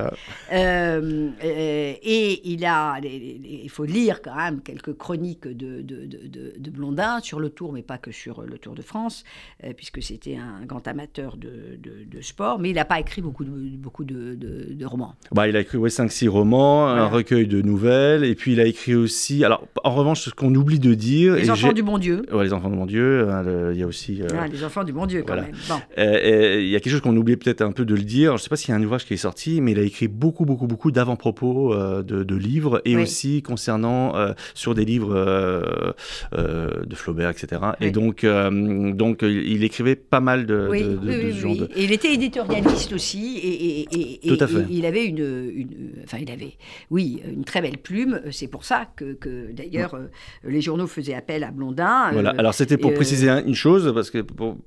et 0.52 2.42
il 2.52 2.66
a, 2.66 3.00
il 3.04 3.70
faut 3.70 3.86
lire 3.86 4.22
quand 4.24 4.36
même 4.36 4.55
quelques 4.64 4.94
chroniques 4.98 5.48
de, 5.48 5.82
de, 5.82 6.06
de, 6.06 6.70
Blondin 6.70 7.20
sur 7.22 7.40
le 7.40 7.50
Tour, 7.50 7.74
mais 7.74 7.82
pas 7.82 7.98
que 7.98 8.12
sur 8.12 8.42
le 8.42 8.58
Tour 8.58 8.76
de 8.76 8.82
France, 8.82 9.24
euh, 9.64 9.74
puisque 9.76 10.02
c'était 10.02 10.36
un 10.36 10.66
grand 10.66 10.88
amateur 10.88 11.38
de, 11.38 12.22
sport, 12.22 12.60
mais 12.60 12.70
il 12.70 12.76
n'a 12.76 12.86
pas 12.86 13.00
écrit 13.00 13.22
beaucoup 13.22 13.44
de, 13.44 13.52
beaucoup 13.78 14.04
de, 14.04 14.86
romans. 14.86 15.16
Bah, 15.32 15.48
il 15.48 15.56
a 15.56 15.62
écrit 15.62 15.78
ouais, 15.78 15.90
5-6 15.90 16.28
romans, 16.28 16.88
un 16.88 17.08
recueil 17.08 17.48
de 17.48 17.62
nouvelles, 17.62 18.24
et 18.24 18.36
puis 18.36 18.54
il 18.54 18.60
a 18.60 18.66
écrit 18.66 18.96
aussi, 18.96 19.44
alors 19.44 19.68
en 19.84 19.94
revanche, 19.94 20.22
ce 20.22 20.30
qu'on 20.32 20.54
oublie 20.56 20.80
de 20.80 20.94
dire... 20.94 21.36
Les 21.36 21.50
enfants 21.50 21.74
du 21.74 21.84
bon 21.84 21.98
Dieu. 21.98 22.26
Ouais, 22.32 22.44
les 22.44 22.54
enfants 22.54 22.70
du 22.70 22.76
bon 22.76 22.86
Dieu, 22.86 23.30
hein, 23.30 23.44
il 23.72 23.80
y 23.80 23.84
a 23.84 23.88
aussi... 23.88 24.22
Euh, 24.22 24.28
ah, 24.38 24.48
les 24.48 24.64
enfants 24.64 24.84
du 24.84 24.94
bon 24.94 25.06
Dieu, 25.06 25.24
quand 25.26 25.36
même. 25.36 25.52
Euh, 25.98 26.60
il 26.62 26.70
y 26.70 26.76
a 26.76 26.80
quelque 26.80 26.94
chose 26.94 27.02
qu'on 27.02 27.16
oublie 27.16 27.38
peut-être 27.38 27.62
un 27.62 27.72
peu 27.72 27.86
de 27.86 27.96
le 27.96 28.04
dire, 28.04 28.32
je 28.32 28.34
ne 28.34 28.38
sais 28.40 28.50
pas 28.50 28.56
s'il 28.56 28.70
y 28.70 28.74
a 28.74 28.76
un 28.78 28.84
ouvrage 28.84 29.06
qui 29.06 29.14
est 29.14 29.18
sorti, 29.18 29.62
mais 29.62 29.72
il 29.72 29.80
a 29.80 29.84
écrit 29.84 30.08
beaucoup, 30.08 30.46
beaucoup, 30.46 30.68
beaucoup 30.68 30.92
d'avant-propos 30.92 31.76
de, 32.04 32.36
livres, 32.36 32.82
et 32.86 32.98
aussi 32.98 33.42
concernant 33.42 34.14
sur 34.54 34.76
des 34.76 34.86
livres 34.86 35.16
euh, 35.16 35.92
euh, 36.34 36.86
de 36.86 36.96
Flaubert, 36.96 37.30
etc. 37.30 37.62
Et 37.82 37.92
donc, 37.92 38.24
euh, 38.24 38.92
donc, 38.94 39.22
il 39.22 39.64
écrivait 39.64 39.96
pas 39.96 40.20
mal 40.20 40.46
de, 40.46 40.68
oui, 40.70 40.82
de, 40.82 41.70
Et 41.76 41.86
il 41.86 41.92
était 41.92 42.14
éditorialiste 42.14 42.94
aussi, 42.94 43.38
et, 43.38 44.26
et, 44.26 44.28
Tout 44.28 44.44
à 44.44 44.48
fait. 44.48 44.66
il 44.70 44.86
avait 44.86 45.06
une, 45.06 45.96
enfin, 46.04 46.18
il 46.22 46.32
avait, 46.32 46.54
oui, 46.92 47.22
une 47.32 47.44
très 47.44 47.62
belle 47.62 47.78
plume. 47.78 48.22
C'est 48.32 48.48
pour 48.48 48.66
ça 48.66 48.88
que, 48.96 49.14
que 49.14 49.52
d'ailleurs, 49.52 49.98
les 50.44 50.62
journaux 50.62 50.88
faisaient 50.88 51.14
appel 51.14 51.44
à 51.44 51.52
Blondin. 51.52 52.12
Voilà. 52.12 52.34
Alors, 52.38 52.54
c'était 52.54 52.78
pour 52.78 52.94
préciser 52.94 53.30
une 53.30 53.56
chose, 53.56 53.92
parce 53.94 54.10
que, 54.10 54.20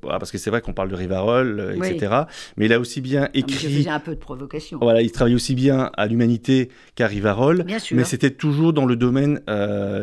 ah, 0.09 0.19
parce 0.19 0.31
que 0.31 0.39
c'est 0.39 0.51
vrai 0.51 0.61
qu'on 0.61 0.73
parle 0.73 0.91
de 0.91 0.97
Rivarol, 0.97 1.77
etc. 1.85 2.23
Mais 2.57 2.67
il 2.67 2.73
a 2.73 2.81
aussi 2.81 3.01
bien 3.01 3.29
écrit. 3.35 3.67
il 3.69 3.77
faisait 3.79 3.91
un 3.91 4.01
peu 4.01 4.15
de 4.15 4.21
provocation. 4.21 4.79
Voilà, 4.81 5.03
il 5.03 5.13
travaillait 5.13 5.37
aussi 5.37 5.55
bien 5.55 5.91
à 5.97 6.07
l'humanité 6.07 6.71
qu'à 6.95 7.07
Rivarol. 7.07 7.63
Bien 7.63 7.79
sûr. 7.79 7.97
Mais 7.97 8.05
c'était 8.05 8.31
toujours 8.31 8.73
dans 8.73 8.87
le 8.87 8.97
domaine 8.97 9.41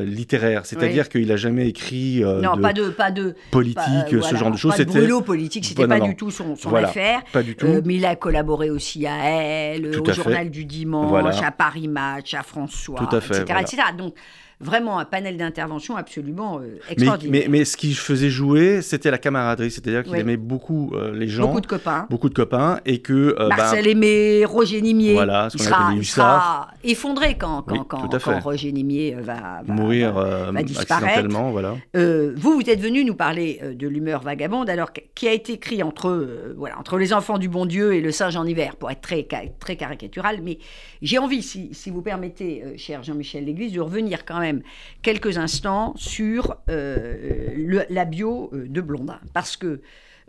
littéraire. 0.05 0.65
C'est-à-dire 0.65 1.09
qu'il 1.09 1.27
n'a 1.27 1.35
jamais 1.35 1.67
écrit 1.67 2.23
euh, 2.23 2.41
non, 2.41 2.57
pas 2.57 2.73
de, 2.73 2.89
pas 2.89 3.11
de 3.11 3.35
politique, 3.51 4.21
ce 4.21 4.35
genre 4.35 4.51
de 4.51 4.57
choses. 4.57 4.75
Pas 4.75 4.83
de 4.83 4.89
brûlot 4.89 5.21
politique, 5.21 5.65
c'était 5.65 5.87
pas 5.87 5.99
du 5.99 6.15
tout 6.15 6.31
son, 6.31 6.55
son 6.55 6.73
affaire. 6.75 7.23
Pas 7.31 7.43
du 7.43 7.55
tout. 7.55 7.65
Euh, 7.65 7.81
mais 7.83 7.95
il 7.95 8.05
a 8.05 8.15
collaboré 8.15 8.69
aussi 8.69 9.05
à 9.05 9.15
Elle, 9.15 9.99
au 9.99 10.11
Journal 10.11 10.49
du 10.49 10.65
Dimanche, 10.65 11.41
à 11.41 11.51
Paris 11.51 11.87
Match, 11.87 12.33
à 12.33 12.43
François, 12.43 13.01
etc., 13.03 13.43
etc. 13.61 13.83
Donc, 13.97 14.15
vraiment 14.59 14.99
un 14.99 15.05
panel 15.05 15.37
d'intervention 15.37 15.97
absolument 15.97 16.59
euh, 16.59 16.79
extraordinaire. 16.89 17.47
Mais, 17.49 17.65
ce 17.65 17.75
qui 17.75 17.93
faisait 17.93 18.29
jouer, 18.29 18.81
c'était 18.81 19.11
la 19.11 19.17
camaraderie, 19.17 19.71
c'est-à-dire 19.71 20.03
qu'il 20.03 20.15
aimait 20.15 20.37
beaucoup 20.37 20.91
euh, 20.93 21.13
les 21.13 21.27
gens. 21.27 21.47
Beaucoup 21.47 21.61
de 21.61 21.67
copains. 21.67 22.07
Beaucoup 22.09 22.29
de 22.29 22.33
copains, 22.33 22.79
et 22.85 22.99
que... 22.99 23.35
Euh, 23.37 23.49
Marcel 23.49 23.83
bah, 23.83 23.91
aimait 23.91 24.45
Roger 24.45 24.81
Nimier. 24.81 25.13
Voilà, 25.13 25.49
ce 25.49 25.57
il, 25.57 25.63
sera, 25.63 25.93
il 25.93 26.05
sera 26.05 26.67
effondré 26.83 27.37
quand, 27.37 27.63
quand, 27.63 27.83
quand, 27.83 28.39
Roger 28.39 28.71
Nimier 28.71 29.15
va, 29.19 29.61
Mourir 29.67 30.13
va, 30.13 30.63
disparaître. 30.63 31.27
Voilà. 31.29 31.75
vous, 31.93 32.53
vous 32.53 32.69
êtes 32.69 32.79
venu 32.79 33.03
nous 33.03 33.15
parler 33.15 33.61
de 33.73 33.87
l'humeur 33.87 34.21
vagabonde, 34.21 34.69
alors 34.69 34.91
qui 35.15 35.27
a 35.27 35.33
été 35.33 35.53
écrit 35.53 35.83
entre, 35.83 36.53
voilà, 36.57 36.79
entre 36.79 36.97
les 36.97 37.13
enfants 37.13 37.37
du 37.37 37.49
bon 37.49 37.65
Dieu 37.65 37.93
et 37.93 38.01
le 38.01 38.11
singe 38.11 38.35
en 38.35 38.45
hiver, 38.45 38.75
pour 38.77 38.89
être 38.91 39.01
très, 39.01 39.27
très 39.59 39.75
caricatural, 39.75 40.39
mais 40.41 40.59
j'ai 41.01 41.17
envie, 41.17 41.43
si, 41.43 41.73
si, 41.73 41.89
vous 41.89 42.01
permettez, 42.01 42.63
cher 42.77 43.03
Jean-Michel 43.03 43.45
Léglise, 43.45 43.73
de 43.73 43.81
revenir 43.81 44.25
quand 44.25 44.39
même 44.39 44.54
quelques 45.01 45.37
instants 45.37 45.93
sur 45.95 46.57
euh, 46.69 47.85
la 47.89 48.05
bio 48.05 48.49
euh, 48.53 48.67
de 48.67 48.81
Blondin. 48.81 49.19
Parce 49.33 49.57
que, 49.57 49.81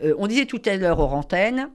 euh, 0.02 0.14
on 0.18 0.26
disait 0.26 0.46
tout 0.46 0.62
à 0.66 0.76
l'heure 0.76 1.00
aux 1.00 1.12
antennes, 1.14 1.70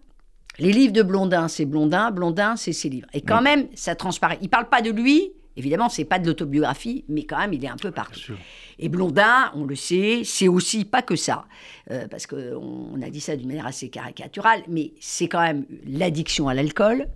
les 0.59 0.71
livres 0.71 0.93
de 0.93 1.03
Blondin, 1.03 1.47
c'est 1.47 1.65
Blondin, 1.65 2.11
Blondin, 2.11 2.55
c'est 2.55 2.73
ses 2.73 2.89
livres. 2.89 3.07
Et 3.13 3.21
quand 3.21 3.41
même, 3.41 3.67
ça 3.73 3.95
transparaît. 3.95 4.37
Il 4.41 4.45
ne 4.45 4.49
parle 4.49 4.69
pas 4.69 4.81
de 4.81 4.91
lui, 4.91 5.33
Évidemment, 5.57 5.89
c'est 5.89 6.05
pas 6.05 6.17
de 6.17 6.27
l'autobiographie, 6.27 7.03
mais 7.09 7.23
quand 7.23 7.37
même, 7.37 7.53
il 7.53 7.63
est 7.65 7.69
un 7.69 7.75
peu 7.75 7.91
partout. 7.91 8.33
Et 8.79 8.87
Blondin, 8.89 9.51
on 9.53 9.65
le 9.65 9.75
sait, 9.75 10.21
c'est 10.23 10.47
aussi 10.47 10.85
pas 10.85 11.01
que 11.01 11.15
ça, 11.15 11.45
Euh, 11.89 12.07
parce 12.07 12.25
qu'on 12.25 12.91
on 12.93 13.01
a 13.01 13.09
dit 13.09 13.19
ça 13.19 13.35
d'une 13.35 13.47
manière 13.47 13.65
assez 13.65 13.89
caricaturale, 13.89 14.61
mais 14.67 14.93
c'est 15.01 15.27
quand 15.27 15.41
même 15.41 15.65
l'addiction 15.85 16.47
à 16.47 16.53
l'alcool, 16.53 17.07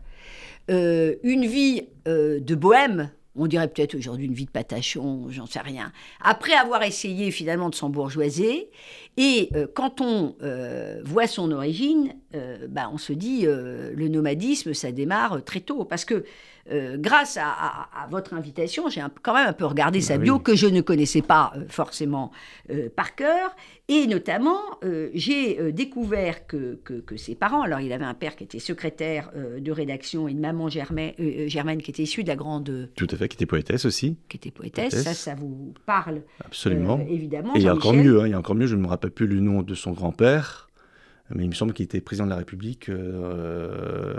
euh, 0.70 1.16
une 1.24 1.46
vie 1.46 1.88
euh, 2.08 2.40
de 2.40 2.56
bohème. 2.56 3.10
On 3.36 3.48
dirait 3.48 3.68
peut-être 3.68 3.96
aujourd'hui 3.96 4.26
une 4.26 4.34
vie 4.34 4.46
de 4.46 4.52
patachon, 4.52 5.28
j'en 5.30 5.46
sais 5.46 5.60
rien. 5.60 5.92
Après 6.22 6.54
avoir 6.54 6.84
essayé 6.84 7.32
finalement 7.32 7.70
de 7.70 7.76
s'embourgeoiser, 7.76 8.70
et 9.18 9.50
euh, 9.56 9.68
quand 9.74 10.02
on 10.02 10.36
euh, 10.42 11.02
voit 11.04 11.28
son 11.28 11.52
origine, 11.52 12.14
euh, 12.34 12.68
bah, 12.70 12.90
on 12.92 12.98
se 12.98 13.14
dit 13.14 13.46
le 13.46 14.08
nomadisme, 14.08 14.74
ça 14.74 14.92
démarre 14.92 15.44
très 15.44 15.62
tôt. 15.62 15.86
Parce 15.86 16.06
que 16.06 16.26
euh, 16.72 16.98
grâce 16.98 17.38
à, 17.38 17.46
à- 17.48 18.04
à 18.04 18.08
votre 18.08 18.34
invitation, 18.34 18.90
j'ai 18.90 19.02
quand 19.22 19.34
même 19.34 19.48
un 19.48 19.54
peu 19.54 19.66
regardé 19.66 20.02
sa 20.02 20.18
Bah 20.18 20.24
bio 20.24 20.36
oui. 20.38 20.44
que 20.44 20.56
je 20.56 20.68
ne 20.68 20.82
connaissais 20.82 21.22
pas 21.22 21.54
euh, 21.56 21.66
forcément 21.70 22.32
euh, 22.72 22.90
par 22.96 23.16
cœur. 23.16 23.56
Et 23.88 24.08
notamment, 24.08 24.58
euh, 24.84 25.10
j'ai 25.14 25.72
découvert 25.72 26.48
que, 26.48 26.80
que, 26.84 26.94
que 27.02 27.18
ses 27.18 27.36
parents, 27.36 27.62
alors 27.62 27.82
il 27.82 27.94
avait 27.94 28.04
un 28.04 28.16
père 28.16 28.36
qui 28.36 28.44
était 28.44 28.58
secrétaire 28.58 29.30
de 29.60 29.72
rédaction 29.72 30.28
et 30.28 30.32
une 30.32 30.40
maman 30.40 30.70
Germaine, 30.70 31.14
Germaine 31.48 31.80
qui 31.84 31.92
était 31.92 32.02
issue 32.02 32.24
de 32.24 32.30
la 32.30 32.36
grande, 32.36 32.90
Tout 32.96 33.08
à 33.12 33.16
fait, 33.16 33.28
qui 33.28 33.36
était 33.36 33.46
poétesse 33.46 33.86
aussi, 33.86 34.18
qui 34.28 34.38
était 34.38 34.50
poétesse. 34.50 34.92
Poétesse. 34.92 35.04
Ça, 35.04 35.14
ça 35.14 35.36
vous 35.36 35.76
parle 35.86 36.24
absolument. 36.44 37.00
évidemment. 37.08 37.54
Et 37.56 37.60
il 37.60 37.64
y 37.64 37.68
a 37.70 37.76
encore 37.76 37.94
mieux, 37.94 38.22
hein, 38.22 38.26
il 38.28 38.32
y 38.32 38.34
a 38.34 38.40
encore 38.40 38.56
mieux, 38.56 38.66
je 38.66 38.76
ne 38.76 38.82
me 38.82 38.88
rappelle 38.88 39.12
plus 39.12 39.28
le 39.28 39.40
nom 39.40 39.62
de 39.62 39.76
son 39.76 39.92
grand-père, 39.92 40.65
mais 41.34 41.44
il 41.44 41.50
me 41.50 41.54
semble 41.56 41.74
qu'il 41.74 41.86
était 41.86 42.02
président 42.02 42.26
de 42.26 42.30
la 42.32 42.38
République 42.38 42.90
euh, 42.90 44.14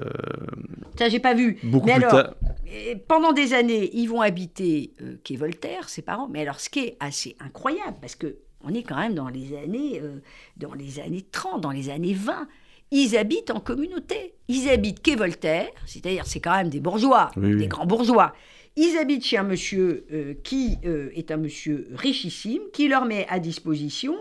Ça, 0.98 1.08
j'ai 1.08 1.20
pas 1.20 1.34
vu. 1.34 1.58
beaucoup 1.62 1.86
Mais 1.86 1.94
plus 1.94 2.04
alors. 2.04 2.34
Et 2.66 2.96
pendant 2.96 3.32
des 3.32 3.54
années, 3.54 3.90
ils 3.94 4.06
vont 4.06 4.20
habiter 4.20 4.92
euh, 5.02 5.16
quai 5.22 5.36
Voltaire, 5.36 5.88
ses 5.88 6.02
parents. 6.02 6.28
Mais 6.28 6.42
alors, 6.42 6.58
ce 6.60 6.68
qui 6.68 6.80
est 6.80 6.96
assez 7.00 7.36
incroyable, 7.40 7.96
parce 8.00 8.16
que 8.16 8.38
on 8.64 8.75
est 8.75 8.82
quand 8.82 8.96
même 8.96 9.14
dans 9.14 9.28
les 9.28 9.56
années, 9.56 10.00
euh, 10.02 10.18
dans 10.56 10.75
les 10.75 10.98
années 10.98 11.25
30, 11.30 11.60
dans 11.60 11.70
les 11.70 11.90
années 11.90 12.14
20. 12.14 12.48
Ils 12.92 13.16
habitent 13.16 13.50
en 13.50 13.60
communauté. 13.60 14.34
Ils 14.48 14.68
habitent 14.68 15.02
quai 15.02 15.16
Voltaire, 15.16 15.68
c'est-à-dire 15.86 16.25
c'est 16.26 16.40
quand 16.40 16.56
même 16.56 16.68
des 16.68 16.80
bourgeois, 16.80 17.30
Oui, 17.36 17.52
oui. 17.54 17.56
des 17.56 17.66
grands 17.68 17.86
bourgeois. 17.86 18.32
Ils 18.76 18.96
habitent 18.98 19.25
chez 19.25 19.38
un 19.38 19.42
monsieur 19.42 20.06
euh, 20.12 20.34
qui 20.44 20.78
euh, 20.84 21.10
est 21.14 21.30
un 21.30 21.36
monsieur 21.36 21.88
richissime, 21.94 22.62
qui 22.72 22.88
leur 22.88 23.04
met 23.04 23.26
à 23.28 23.38
disposition 23.38 24.14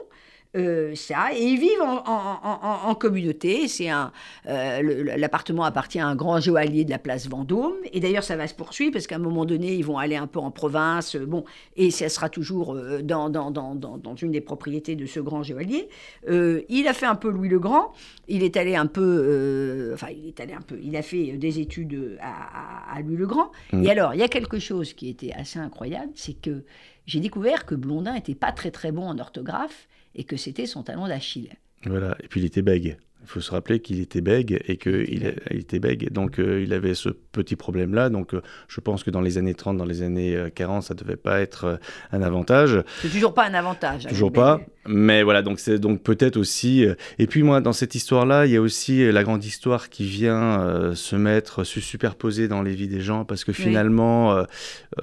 euh, 0.55 0.95
ça, 0.95 1.27
et 1.35 1.43
ils 1.43 1.59
vivent 1.59 1.81
en, 1.81 1.97
en- 1.97 2.39
en- 2.43 2.59
en- 2.63 2.89
en 2.89 2.95
communauté. 2.95 3.67
C'est 3.67 3.89
un, 3.89 4.11
euh, 4.47 5.15
l'appartement 5.17 5.63
appartient 5.63 5.99
à 5.99 6.07
un 6.07 6.15
grand 6.15 6.39
joaillier 6.39 6.85
de 6.85 6.89
la 6.91 6.99
place 6.99 7.27
Vendôme, 7.27 7.73
et 7.91 7.99
d'ailleurs 7.99 8.23
ça 8.23 8.35
va 8.35 8.47
se 8.47 8.53
poursuivre 8.53 8.93
parce 8.93 9.07
qu'à 9.07 9.15
un 9.15 9.19
moment 9.19 9.45
donné 9.45 9.75
ils 9.75 9.83
vont 9.85 9.97
aller 9.97 10.15
un 10.15 10.27
peu 10.27 10.39
en 10.39 10.51
province, 10.51 11.15
euh, 11.15 11.25
bon, 11.25 11.43
et 11.75 11.91
ça 11.91 12.09
sera 12.09 12.29
toujours 12.29 12.75
dans, 13.03 13.29
dans, 13.29 13.51
dans, 13.51 13.75
dans, 13.75 14.15
une 14.15 14.31
des 14.31 14.41
propriétés 14.41 14.95
de 14.95 15.05
ce 15.05 15.19
grand 15.19 15.43
joaillier. 15.43 15.89
Euh, 16.29 16.61
il 16.69 16.87
a 16.87 16.93
fait 16.93 17.05
un 17.05 17.15
peu 17.15 17.29
Louis 17.29 17.49
le 17.49 17.59
Grand. 17.59 17.91
Il 18.27 18.43
est 18.43 18.57
allé 18.57 18.75
un 18.75 18.85
peu, 18.87 19.91
enfin 19.93 20.07
il 20.15 20.27
est 20.27 20.39
allé 20.39 20.53
un 20.53 20.61
peu, 20.61 20.77
il 20.81 20.95
a 20.95 21.01
fait 21.01 21.33
des 21.37 21.59
études 21.59 22.17
à, 22.21 22.93
à- 22.93 22.95
à 22.97 23.01
Louis 23.01 23.17
le 23.17 23.27
Grand. 23.27 23.51
Mm. 23.73 23.83
Et 23.83 23.91
alors 23.91 24.13
il 24.13 24.19
y 24.19 24.23
a 24.23 24.27
quelque 24.27 24.59
chose 24.59 24.93
qui 24.93 25.09
était 25.09 25.33
assez 25.33 25.59
incroyable, 25.59 26.11
c'est 26.15 26.33
que 26.39 26.63
j'ai 27.05 27.19
découvert 27.19 27.65
que 27.65 27.75
Blondin 27.75 28.13
n'était 28.13 28.33
pas 28.35 28.51
très 28.51 28.71
très 28.71 28.91
bon 28.91 29.07
en 29.07 29.19
orthographe 29.19 29.87
et 30.15 30.23
que 30.23 30.37
c'était 30.37 30.65
son 30.65 30.83
talon 30.83 31.07
d'Achille. 31.07 31.49
Voilà, 31.85 32.15
et 32.23 32.27
puis 32.27 32.41
il 32.41 32.45
était 32.45 32.61
bègue. 32.61 32.97
Il 33.27 33.29
faut 33.31 33.41
se 33.41 33.49
rappeler 33.51 33.79
qu'il 33.79 33.99
était 34.01 34.21
bègue 34.21 34.61
et 34.67 34.77
qu'il 34.77 35.33
il 35.51 35.57
était 35.59 35.79
bègue. 35.79 36.11
Donc 36.11 36.37
euh, 36.39 36.61
il 36.63 36.73
avait 36.73 36.93
ce 36.93 37.09
petit 37.09 37.55
problème-là. 37.55 38.09
Donc 38.09 38.33
euh, 38.35 38.41
je 38.67 38.79
pense 38.81 39.03
que 39.03 39.09
dans 39.09 39.21
les 39.21 39.37
années 39.39 39.55
30, 39.55 39.77
dans 39.77 39.85
les 39.85 40.03
années 40.03 40.35
euh, 40.35 40.49
40, 40.53 40.83
ça 40.83 40.93
ne 40.93 40.99
devait 40.99 41.15
pas 41.15 41.41
être 41.41 41.65
euh, 41.65 41.75
un 42.11 42.21
avantage. 42.21 42.83
C'est 43.01 43.09
toujours 43.09 43.33
pas 43.33 43.45
un 43.47 43.53
avantage. 43.55 44.05
hein, 44.05 44.09
Toujours 44.09 44.31
pas. 44.31 44.61
Mais 44.87 45.23
voilà, 45.23 45.41
donc 45.41 45.59
c'est 45.59 45.79
donc 45.79 46.03
peut-être 46.03 46.37
aussi. 46.37 46.85
euh, 46.85 46.93
Et 47.17 47.25
puis 47.25 47.41
moi, 47.41 47.59
dans 47.61 47.73
cette 47.73 47.95
histoire-là, 47.95 48.45
il 48.45 48.51
y 48.51 48.55
a 48.57 48.61
aussi 48.61 49.01
euh, 49.03 49.11
la 49.11 49.23
grande 49.23 49.43
histoire 49.43 49.89
qui 49.89 50.05
vient 50.05 50.61
euh, 50.61 50.93
se 50.93 51.15
mettre, 51.15 51.63
se 51.63 51.79
superposer 51.79 52.47
dans 52.47 52.61
les 52.61 52.75
vies 52.75 52.87
des 52.87 53.01
gens, 53.01 53.25
parce 53.25 53.43
que 53.43 53.51
finalement, 53.53 54.33
euh, 54.35 54.43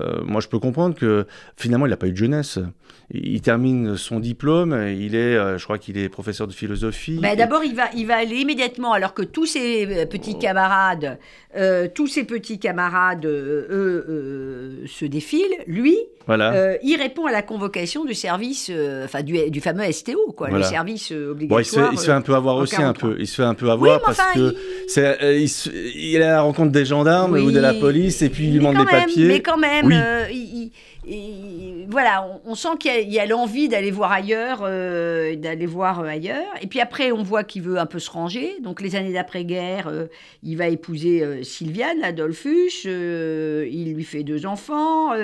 euh, 0.01 0.21
moi 0.25 0.41
je 0.41 0.47
peux 0.49 0.61
comprendre 0.61 0.95
que 0.95 1.27
finalement 1.57 1.87
il 1.87 1.91
n'a 1.91 1.97
pas 1.97 2.07
eu 2.07 2.13
de 2.13 2.17
jeunesse. 2.17 2.61
Il 3.13 3.33
il 3.33 3.41
termine 3.43 3.97
son 3.97 4.21
diplôme, 4.21 4.73
il 4.89 5.15
est, 5.15 5.37
euh, 5.37 5.59
je 5.59 5.65
crois 5.65 5.77
qu'il 5.79 5.99
est 5.99 6.09
professeur 6.09 6.47
de 6.47 6.53
philosophie. 6.53 7.19
Bah, 7.21 7.35
D'abord, 7.37 7.63
il 7.65 7.75
va, 7.75 7.85
il 7.97 8.07
va 8.07 8.12
aller 8.17 8.37
immédiatement, 8.37 8.93
alors 8.93 9.15
que 9.15 9.23
tous 9.23 9.47
ses 9.47 9.87
euh, 9.87 10.07
petits 10.07 10.39
camarades, 10.39 11.19
euh, 11.57 11.89
tous 11.95 12.07
ses 12.07 12.25
petits 12.25 12.59
camarades, 12.59 13.25
euh, 13.27 13.67
eux, 13.71 14.07
euh, 14.09 14.87
se 14.87 15.05
défilent. 15.05 15.57
Lui, 15.67 15.97
voilà. 16.27 16.53
euh, 16.55 16.77
il 16.83 16.97
répond 16.97 17.27
à 17.27 17.33
la 17.33 17.43
convocation 17.43 18.05
du 18.05 18.15
service, 18.15 18.69
euh, 18.73 19.05
enfin 19.05 19.23
du, 19.23 19.51
du 19.51 19.61
fameux 19.61 19.91
STO, 19.93 20.33
quoi, 20.37 20.49
Voilà. 20.49 20.65
le 20.65 20.71
service 20.71 21.11
euh, 21.13 21.27
Bon, 21.27 21.31
obligatoire. 21.33 21.61
il 21.61 21.65
se, 21.65 21.75
fait, 21.77 21.89
il 21.93 21.99
se 21.99 22.05
fait 22.07 22.13
un 22.13 22.21
peu 22.23 22.35
avoir 22.35 22.57
aussi 22.57 22.77
un 22.77 22.93
43. 22.93 23.11
peu. 23.11 23.17
Il 23.21 23.27
se 23.27 23.35
fait 23.35 23.43
un 23.43 23.55
peu 23.55 23.71
avoir 23.71 24.01
parce 24.01 24.19
enfin, 24.19 24.33
que 24.35 24.55
il- 24.97 24.99
euh, 25.03 25.47
se- 25.47 25.71
il 25.71 26.17
est 26.17 26.23
à 26.25 26.29
la 26.33 26.43
rencontre 26.43 26.73
des 26.73 26.85
gendarmes 26.85 27.35
ou 27.35 27.51
de 27.51 27.59
la 27.61 27.75
police 27.75 28.23
et 28.23 28.29
puis 28.29 28.45
il 28.47 28.53
lui 28.53 28.59
demande 28.59 28.77
des 28.77 28.85
même, 28.85 29.01
papiers. 29.07 29.27
Mais 29.27 29.41
quand 29.41 29.59
même, 29.59 29.87
Oui. 29.87 29.95
euh, 29.97 30.27
il- 30.31 30.71
il- 31.07 31.13
il- 31.15 31.87
voilà, 31.91 32.25
on, 32.47 32.53
on 32.53 32.55
sent 32.55 32.69
qu'il 32.79 33.11
y 33.13 33.19
a- 33.19 33.27
l'envie 33.27 33.69
d'aller 33.69 33.91
voir 33.91 34.13
ailleurs, 34.13 34.61
euh, 34.63 35.35
d'aller 35.37 35.67
voir 35.67 36.01
euh, 36.01 36.05
ailleurs. 36.07 36.47
Et 36.63 36.67
puis 36.69 36.81
après, 36.81 37.11
on 37.13 37.23
voit 37.23 37.43
qu'il 37.45 37.63
veut 37.63 37.79
un 37.79 37.87
peu 37.87 37.99
ranger. 38.09 38.61
Donc 38.61 38.81
les 38.81 38.97
années 38.97 39.13
d'après-guerre, 39.13 39.89
euh, 39.89 40.07
il 40.43 40.57
va 40.57 40.69
épouser 40.69 41.23
euh, 41.23 41.43
Sylviane, 41.43 42.03
Adolphus. 42.03 42.83
euh, 42.87 43.69
il 43.71 43.95
lui 43.95 44.05
fait 44.05 44.23
deux 44.23 44.47
enfants. 44.47 45.15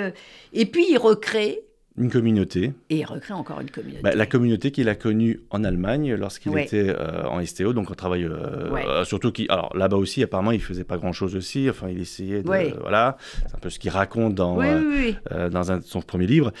et 0.53 0.65
puis 0.65 0.85
il 0.89 0.97
recrée, 0.97 1.61
Une 1.99 2.09
communauté. 2.09 2.71
et 2.89 2.95
il 2.97 3.05
recrée 3.05 3.33
encore 3.33 3.59
une 3.59 3.69
communauté. 3.69 4.01
Bah, 4.01 4.15
la 4.15 4.25
communauté 4.25 4.71
qu'il 4.71 4.87
a 4.89 4.95
connue 4.95 5.41
en 5.49 5.63
Allemagne 5.63 6.13
lorsqu'il 6.15 6.51
Ouais. 6.53 6.63
était 6.63 6.87
euh, 6.89 7.25
en 7.27 7.45
STO, 7.45 7.73
donc 7.73 7.91
on 7.91 7.93
travaille 7.93 8.23
euh, 8.23 8.71
Ouais. 8.71 8.85
euh, 8.87 9.03
surtout 9.03 9.31
qui, 9.31 9.45
alors 9.49 9.75
là-bas 9.75 9.97
aussi 9.97 10.23
apparemment 10.23 10.51
il 10.51 10.61
faisait 10.61 10.85
pas 10.85 10.97
grand-chose 10.97 11.35
aussi, 11.35 11.69
enfin 11.69 11.87
il 11.89 11.99
essayait 11.99 12.41
de, 12.41 12.47
Ouais. 12.49 12.73
voilà, 12.81 13.17
c'est 13.47 13.55
un 13.55 13.59
peu 13.59 13.69
ce 13.69 13.77
qu'il 13.79 13.89
raconte 13.91 14.33
dans 14.33 14.57
oui, 14.57 14.65
oui, 14.69 15.15
oui. 15.31 15.49
dans 15.51 15.71
un 15.73 15.81
son 15.81 16.01
premier 16.01 16.25
livre, 16.25 16.51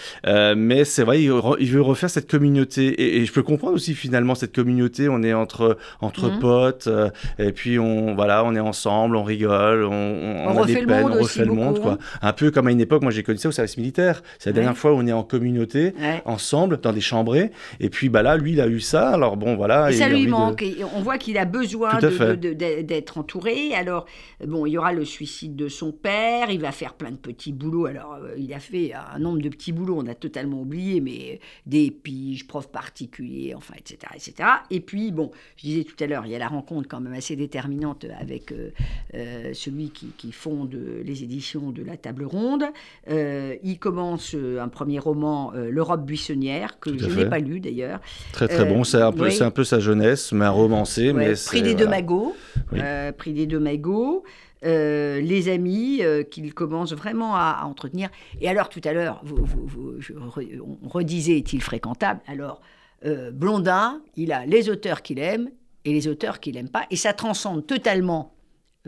mais 0.55 0.83
c'est 0.83 1.03
vrai 1.03 1.21
il, 1.23 1.29
re- 1.31 1.55
il 1.59 1.71
veut 1.71 1.81
refaire 1.81 2.09
cette 2.09 2.29
communauté 2.29 2.87
et, 2.87 3.17
et 3.21 3.25
je 3.25 3.31
peux 3.31 3.43
comprendre 3.43 3.73
aussi 3.75 3.93
finalement 3.95 4.35
cette 4.35 4.53
communauté, 4.53 5.07
on 5.09 5.23
est 5.23 5.33
entre 5.33 5.77
entre 6.01 6.29
Mhm. 6.29 6.39
potes 6.39 6.89
et 7.37 7.51
puis 7.53 7.79
on 7.79 8.13
voilà 8.15 8.43
on 8.43 8.53
est 8.55 8.59
ensemble, 8.59 9.15
on 9.15 9.23
rigole, 9.23 9.83
on, 9.85 9.91
on, 9.91 10.47
On 10.47 10.57
a 10.57 10.61
refait 10.61 10.73
des 10.75 10.81
le 10.81 10.87
peines, 10.87 11.01
monde 11.03 11.11
on 11.15 11.21
aussi 11.21 11.39
refait 11.39 11.45
le 11.45 11.53
monde 11.55 11.79
quoi, 11.79 11.93
hein. 11.93 11.97
un 12.21 12.33
peu 12.33 12.51
comme 12.51 12.67
à 12.67 12.71
une 12.71 12.81
époque 12.81 13.01
moi 13.03 13.11
j'ai 13.11 13.23
connu 13.23 13.37
ça 13.37 13.49
au 13.49 13.51
service 13.53 13.77
militaire, 13.77 14.21
c'est 14.37 14.49
la 14.49 14.53
dernière 14.53 14.77
fois 14.77 14.91
où 14.93 14.97
on 14.97 15.07
est 15.07 15.11
en 15.13 15.23
communauté 15.29 15.93
Ouais. 15.99 16.21
ensemble 16.25 16.79
dans 16.81 16.91
des 16.91 17.01
chambrées. 17.01 17.51
Et 17.79 17.89
puis 17.89 18.09
bah 18.09 18.21
là, 18.23 18.35
lui, 18.37 18.51
il 18.53 18.61
a 18.61 18.67
eu 18.67 18.79
ça. 18.81 19.09
Alors 19.09 19.37
bon, 19.37 19.55
voilà. 19.55 19.89
Et 19.91 19.93
ça 19.93 20.09
lui 20.09 20.25
de- 20.25 20.29
manque. 20.31 20.61
Et 20.61 20.83
on 20.95 21.01
voit 21.01 21.17
qu'il 21.17 21.37
a 21.37 21.45
besoin 21.45 21.99
de- 21.99 22.09
de- 22.35 22.53
de- 22.53 22.81
d'être 22.81 23.17
entouré. 23.17 23.73
Alors, 23.73 24.05
bon, 24.45 24.65
il 24.65 24.71
y 24.73 24.77
aura 24.77 24.91
le 24.93 25.05
suicide 25.05 25.55
de 25.55 25.67
son 25.67 25.91
père. 25.91 26.49
Il 26.51 26.59
va 26.59 26.71
faire 26.71 26.93
plein 26.95 27.11
de 27.11 27.17
petits 27.17 27.53
boulots. 27.53 27.85
Alors, 27.85 28.15
euh, 28.15 28.33
il 28.37 28.53
a 28.53 28.59
fait 28.59 28.91
un 28.93 29.19
nombre 29.19 29.39
de 29.41 29.49
petits 29.49 29.71
boulots. 29.71 29.97
On 29.99 30.07
a 30.07 30.15
totalement 30.15 30.61
oublié, 30.61 30.99
mais 31.01 31.39
des 31.65 31.91
piges, 31.91 32.47
prof 32.47 32.67
particulier, 32.71 33.53
enfin, 33.55 33.75
etc., 33.77 33.97
etc. 34.15 34.49
Et 34.71 34.79
puis, 34.79 35.11
bon, 35.11 35.31
je 35.57 35.63
disais 35.63 35.83
tout 35.83 36.01
à 36.03 36.07
l'heure, 36.07 36.25
il 36.25 36.31
y 36.31 36.35
a 36.35 36.39
la 36.39 36.47
rencontre 36.47 36.87
quand 36.87 36.99
même 36.99 37.13
assez 37.13 37.35
déterminante 37.35 38.05
avec 38.19 38.51
euh, 38.51 38.71
euh, 39.13 39.51
celui 39.53 39.89
qui, 39.91 40.07
qui 40.17 40.31
fonde 40.31 40.75
les 41.05 41.23
éditions 41.23 41.71
de 41.71 41.83
la 41.83 41.97
Table 41.97 42.23
Ronde. 42.25 42.63
Euh, 43.09 43.55
il 43.63 43.77
commence 43.79 44.35
un 44.35 44.67
premier 44.69 44.99
roman, 44.99 45.18
euh, 45.25 45.69
L'Europe 45.69 46.05
buissonnière, 46.05 46.79
que 46.79 46.97
je 46.97 47.07
n'ai 47.07 47.25
pas 47.25 47.39
lu 47.39 47.59
d'ailleurs. 47.59 47.99
Très 48.31 48.47
très 48.47 48.61
Euh, 48.61 48.65
bon. 48.65 48.83
C'est 48.83 49.01
un 49.01 49.11
peu, 49.11 49.25
oui. 49.25 49.31
c'est 49.31 49.43
un 49.43 49.51
peu 49.51 49.63
sa 49.63 49.79
jeunesse, 49.79 50.31
mais 50.31 50.45
un 50.45 50.49
romancé. 50.49 51.07
Ouais, 51.11 51.13
mais 51.13 51.33
prix 51.45 51.61
des 51.61 51.75
deux 51.75 51.85
voilà. 51.85 51.97
magots. 52.01 52.35
Oui. 52.71 52.79
euh, 52.81 53.11
prix 53.11 53.33
des 53.33 53.45
deux 53.47 53.59
magots. 53.59 54.23
euh, 54.65 55.21
les 55.21 55.47
amis 55.47 55.99
euh, 56.01 56.23
qu'il 56.23 56.53
commence 56.53 56.91
vraiment 56.93 57.33
à, 57.35 57.57
à 57.61 57.65
entretenir. 57.65 58.09
Et 58.41 58.49
alors, 58.49 58.67
tout 58.69 58.81
à 58.83 58.91
l'heure, 58.93 59.23
re- 59.25 60.59
on 60.83 60.87
redisait 60.89 61.37
est-il 61.37 61.61
fréquentable? 61.61 62.19
Alors, 62.27 62.59
euh, 63.05 63.31
Blondin, 63.31 64.01
il 64.17 64.33
a 64.33 64.45
les 64.45 64.69
auteurs 64.69 65.01
qu'il 65.01 65.19
aime 65.19 65.49
et 65.85 65.93
les 65.93 66.07
auteurs 66.09 66.41
qu'il 66.41 66.55
n'aime 66.55 66.67
pas. 66.69 66.83
Et 66.91 66.97
ça 66.97 67.13
transcende 67.13 67.65
totalement 67.65 68.33
euh, 68.33 68.38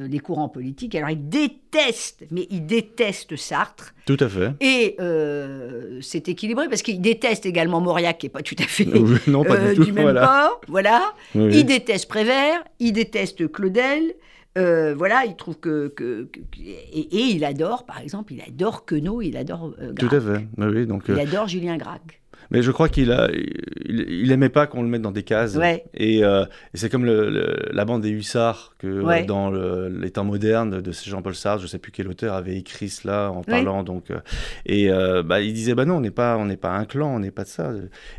les 0.09 0.19
courants 0.19 0.49
politiques. 0.49 0.95
Alors, 0.95 1.09
il 1.09 1.29
déteste, 1.29 2.25
mais 2.31 2.47
il 2.49 2.65
déteste 2.65 3.35
Sartre. 3.35 3.93
Tout 4.05 4.17
à 4.19 4.29
fait. 4.29 4.51
Et 4.59 4.95
euh, 4.99 5.99
c'est 6.01 6.27
équilibré 6.29 6.67
parce 6.69 6.81
qu'il 6.81 7.01
déteste 7.01 7.45
également 7.45 7.81
Mauriac, 7.81 8.17
qui 8.17 8.25
n'est 8.27 8.31
pas 8.31 8.41
tout 8.41 8.55
à 8.59 8.63
fait 8.63 8.85
Oui, 8.97 9.17
non, 9.27 9.43
pas 9.43 9.55
euh, 9.55 9.69
du 9.69 9.75
tout. 9.75 9.83
du 9.85 9.91
même 9.93 10.03
voilà. 10.03 10.25
port. 10.27 10.61
Voilà. 10.67 11.13
Oui, 11.35 11.65
Prévert, 12.07 12.63
il 12.79 12.93
déteste 12.93 13.51
Claudel. 13.51 14.13
euh, 14.57 14.93
voilà, 14.97 15.23
il 15.25 15.35
trouve 15.35 15.57
que, 15.59 15.87
que- 15.89 16.23
que- 16.31 16.39
et, 16.59 16.99
et 16.99 17.21
il 17.31 17.45
adore, 17.45 17.85
par 17.85 17.99
exemple, 18.01 18.33
il 18.33 18.41
adore 18.41 18.85
Queneau, 18.85 19.21
il 19.21 19.37
adore 19.37 19.73
euh, 19.81 19.93
Tout 19.93 20.09
à 20.11 20.19
fait. 20.19 20.47
Oui, 20.57 20.85
donc, 20.85 21.03
Il 21.07 21.13
euh, 21.15 21.21
adore 21.21 21.47
Julien 21.47 21.77
Gracq. 21.77 22.20
Mais 22.51 22.61
je 22.61 22.69
crois 22.71 22.89
qu'il 22.89 23.11
a, 23.11 23.29
il, 23.31 24.05
il 24.09 24.31
aimait 24.31 24.49
pas 24.49 24.67
qu'on 24.67 24.83
le 24.83 24.89
mette 24.89 25.01
dans 25.01 25.11
des 25.11 25.23
cases. 25.23 25.55
Ouais. 25.55 25.85
Et, 25.93 26.23
euh, 26.23 26.43
et 26.73 26.77
c'est 26.77 26.89
comme 26.89 27.05
le, 27.05 27.29
le- 27.29 27.55
la 27.71 27.85
bande 27.85 28.01
des 28.01 28.09
hussards 28.09 28.75
que 28.77 28.87
euh, 28.87 29.01
Ouais. 29.03 29.23
dans 29.25 29.49
le- 29.49 29.87
les 29.89 30.11
temps 30.11 30.23
modernes 30.25 30.81
de 30.81 30.91
Jean-Paul 30.91 31.33
Sartre, 31.33 31.61
je 31.61 31.67
sais 31.67 31.79
plus 31.79 31.91
quel 31.91 32.07
auteur 32.09 32.33
avait 32.35 32.57
écrit 32.57 32.89
cela 32.89 33.31
en 33.31 33.41
parlant. 33.41 33.83
Donc, 33.83 34.11
euh, 34.11 34.19
et 34.65 34.91
euh, 34.91 35.23
bah, 35.23 35.41
il 35.41 35.53
disait 35.53 35.73
bah 35.75 35.85
non, 35.85 35.95
on 35.95 36.01
n'est 36.01 36.11
pas, 36.11 36.37
on 36.37 36.45
n'est 36.45 36.57
pas 36.57 36.71
un 36.75 36.85
clan, 36.85 37.15
on 37.15 37.19
n'est 37.19 37.31
pas 37.31 37.43
de 37.43 37.47
ça. 37.49 37.71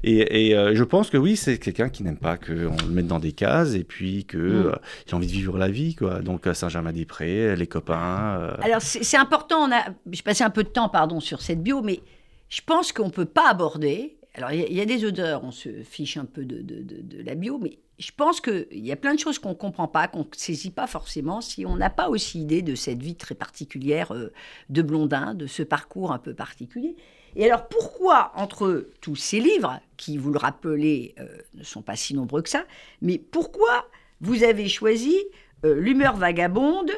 Et, 0.02 0.48
et, 0.48 0.56
euh, 0.56 0.74
je 0.74 0.82
pense 0.84 1.10
que 1.10 1.16
oui, 1.18 1.36
c'est 1.36 1.58
quelqu'un 1.58 1.88
qui 1.90 2.02
n'aime 2.02 2.16
pas 2.18 2.36
qu'on 2.38 2.52
le 2.86 2.90
mette 2.92 3.06
dans 3.06 3.18
des 3.20 3.32
cases 3.32 3.74
et 3.74 3.84
puis 3.84 4.24
que 4.24 4.38
Mm. 4.38 4.72
il 5.08 5.12
a 5.12 5.16
envie 5.16 5.26
de 5.26 5.32
vivre 5.32 5.58
la 5.58 5.68
vie 5.68 5.94
quoi. 5.94 6.20
Donc 6.20 6.48
Saint-Germain-des-Prés, 6.52 7.54
les 7.54 7.66
copains. 7.66 8.56
Alors, 8.62 8.80
c'est 8.80 9.04
c'est 9.04 9.16
important, 9.18 9.68
on 9.68 9.72
a, 9.72 9.82
j'ai 10.10 10.22
passé 10.22 10.42
un 10.42 10.50
peu 10.50 10.62
de 10.64 10.68
temps, 10.68 10.88
pardon, 10.88 11.20
sur 11.20 11.42
cette 11.42 11.62
bio, 11.62 11.82
mais 11.82 12.00
je 12.48 12.60
pense 12.64 12.92
qu'on 12.92 13.06
ne 13.06 13.10
peut 13.10 13.24
pas 13.26 13.50
aborder. 13.50 14.16
Alors, 14.34 14.50
il 14.52 14.72
y 14.72 14.80
a- 14.80 14.86
des 14.86 15.04
auteurs, 15.04 15.44
on 15.44 15.50
se 15.50 15.82
fiche 15.82 16.16
un 16.16 16.24
peu 16.24 16.44
de, 16.46 16.62
de- 16.62 17.22
la 17.22 17.34
bio, 17.34 17.58
mais 17.58 17.78
je 17.98 18.10
pense 18.16 18.40
qu'il 18.40 18.66
y 18.72 18.90
a 18.90 18.96
plein 18.96 19.14
de 19.14 19.18
choses 19.18 19.38
qu'on 19.38 19.50
ne 19.50 19.54
comprend 19.54 19.88
pas, 19.88 20.08
qu'on 20.08 20.20
ne 20.20 20.24
saisit 20.34 20.70
pas 20.70 20.86
forcément, 20.86 21.40
si 21.42 21.66
on 21.66 21.76
n'a 21.76 21.90
pas 21.90 22.08
aussi 22.08 22.40
idée 22.40 22.62
de 22.62 22.74
cette 22.74 23.02
vie 23.02 23.14
très 23.14 23.34
particulière 23.34 24.12
euh, 24.14 24.32
de 24.70 24.80
Blondin, 24.82 25.34
de 25.34 25.46
ce 25.46 25.62
parcours 25.62 26.12
un 26.12 26.18
peu 26.18 26.32
particulier. 26.34 26.96
Et 27.36 27.44
alors, 27.44 27.68
pourquoi, 27.68 28.32
entre 28.34 28.88
tous 29.02 29.16
ces 29.16 29.38
livres, 29.40 29.80
qui, 29.98 30.16
vous 30.16 30.32
le 30.32 30.38
rappelez, 30.38 31.14
euh, 31.18 31.26
ne 31.54 31.62
sont 31.62 31.82
pas 31.82 31.96
si 31.96 32.14
nombreux 32.14 32.40
que 32.42 32.48
ça, 32.48 32.64
mais 33.02 33.18
pourquoi 33.18 33.86
vous 34.22 34.44
avez 34.44 34.68
choisi 34.68 35.16
euh, 35.64 35.74
L'humeur 35.74 36.16
vagabonde, 36.16 36.90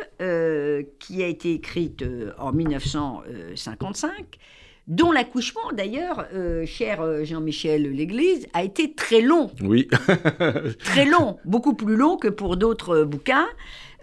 qui 1.01 1.23
a 1.23 1.27
été 1.27 1.53
écrite 1.55 2.05
en 2.39 2.53
1955, 2.53 4.39
dont 4.87 5.13
l'accouchement, 5.13 5.61
d'ailleurs, 5.77 6.27
euh, 6.35 6.67
cher 6.67 7.01
euh, 7.01 7.25
Jean-Michel 7.25 7.91
L'Église, 7.91 8.47
a 8.53 8.63
été 8.63 8.93
très 8.93 9.21
long, 9.21 9.51
Oui. 9.63 9.89
très 10.85 11.05
long, 11.07 11.39
beaucoup 11.45 11.75
plus 11.75 11.97
long 11.97 12.17
que 12.17 12.29
pour 12.29 12.57
d'autres 12.57 12.97
euh, 12.99 13.05
bouquins. 13.05 13.47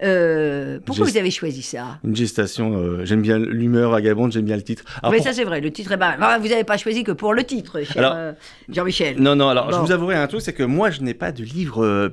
Euh, 0.04 0.80
pourquoi 0.84 1.06
Gest- 1.06 1.12
vous 1.12 1.18
avez 1.18 1.30
choisi 1.30 1.62
ça? 1.62 2.00
Une 2.04 2.16
gestation. 2.16 2.76
euh, 2.76 3.06
j'aime 3.06 3.22
bien 3.22 3.38
l'humeur 3.38 3.92
vagabonde, 3.92 4.32
j'aime 4.32 4.46
bien 4.46 4.56
le 4.56 4.64
titre. 4.64 4.84
Alors, 5.04 5.12
Oui, 5.12 5.18
pour- 5.18 5.28
ça 5.28 5.34
c'est 5.34 5.44
vrai, 5.44 5.62
le 5.62 5.72
titre 5.72 5.92
est 5.92 5.98
pas 5.98 6.18
mal. 6.18 6.42
Vous 6.42 6.48
n'avez 6.48 6.64
pas 6.64 6.78
choisi 6.78 7.04
que 7.04 7.12
pour 7.12 7.36
le 7.36 7.44
titre, 7.44 7.82
cher 7.84 8.12
euh, 8.16 8.34
Jean-Michel. 8.70 9.20
Non, 9.22 9.36
non, 9.36 9.50
alors 9.50 9.72
je 9.72 9.78
vous 9.78 9.92
avouerai 9.92 10.16
un 10.16 10.26
truc, 10.26 10.42
c'est 10.42 10.54
que 10.54 10.64
moi, 10.64 10.90
je 10.90 11.02
n'ai 11.02 11.14
pas 11.14 11.32
de 11.32 11.44
livre 11.44 12.12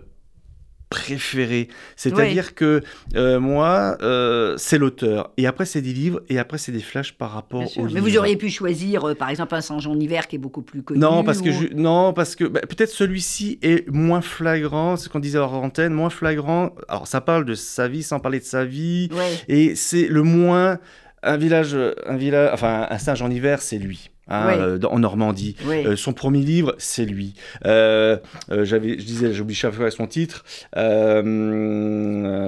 préféré. 0.91 1.69
C'est-à-dire 1.97 2.55
que 2.55 2.83
euh, 3.15 3.39
moi, 3.41 3.97
euh, 4.03 4.55
c'est 4.59 4.79
l'auteur. 4.79 5.31
Et 5.37 5.47
après, 5.47 5.65
c'est 5.67 5.83
des 5.83 5.93
livres. 5.93 6.21
Et 6.29 6.39
après, 6.39 6.59
c'est 6.59 6.73
des 6.73 6.81
flashs 6.81 7.13
par 7.13 7.31
rapport 7.33 7.61
aux 7.77 7.83
Mais 7.85 7.89
livres. 7.95 8.01
vous 8.09 8.17
auriez 8.19 8.37
pu 8.37 8.51
choisir, 8.51 9.05
euh, 9.05 9.15
par 9.15 9.29
exemple, 9.31 9.55
un 9.55 9.61
Saint-Jean 9.61 9.95
d'hiver 9.95 10.27
qui 10.29 10.37
est 10.37 10.39
beaucoup 10.39 10.63
plus 10.63 10.83
connu. 10.83 11.01
Non, 11.01 11.25
parce 11.25 11.41
que, 11.43 11.53
je- 11.53 11.75
non, 11.75 12.13
parce 12.13 12.37
que 12.37 12.45
bah, 12.45 12.61
peut-être 12.61 12.91
celui-ci 12.91 13.59
est 13.63 13.89
moins 13.91 14.21
flagrant, 14.23 14.97
ce 14.97 15.09
qu'on 15.09 15.21
disait 15.21 15.39
hors 15.39 15.55
antenne, 15.55 15.93
moins 15.93 16.11
flagrant. 16.11 16.75
Alors, 16.89 17.07
ça 17.07 17.21
parle 17.21 17.45
de 17.45 17.55
sa 17.55 17.89
vie 17.89 18.03
sans 18.03 18.21
parler 18.21 18.41
de 18.41 18.45
sa 18.45 18.65
vie. 18.65 19.09
Ouais. 19.13 19.39
Et 19.49 19.75
c'est 19.75 20.07
le 20.09 20.23
moins. 20.23 20.79
Un 21.23 21.37
village, 21.37 21.77
un 22.07 22.17
village, 22.17 22.51
enfin, 22.55 22.87
un 22.89 22.99
singe 22.99 23.21
en 23.23 23.31
hiver, 23.31 23.61
c'est 23.61 23.79
lui. 23.79 24.11
Hein, 24.29 24.49
euh, 24.59 24.79
en 24.89 24.99
Normandie. 24.99 25.57
Euh, 25.67 25.97
son 25.97 26.13
premier 26.13 26.41
livre, 26.41 26.75
c'est 26.79 27.05
lui. 27.05 27.35
Euh, 27.67 28.17
euh, 28.51 28.65
j'avais, 28.65 28.99
je 28.99 29.05
disais, 29.05 29.33
j'oublie 29.33 29.55
chaque 29.55 29.75
fois 29.75 29.91
son 29.91 30.07
titre. 30.07 30.45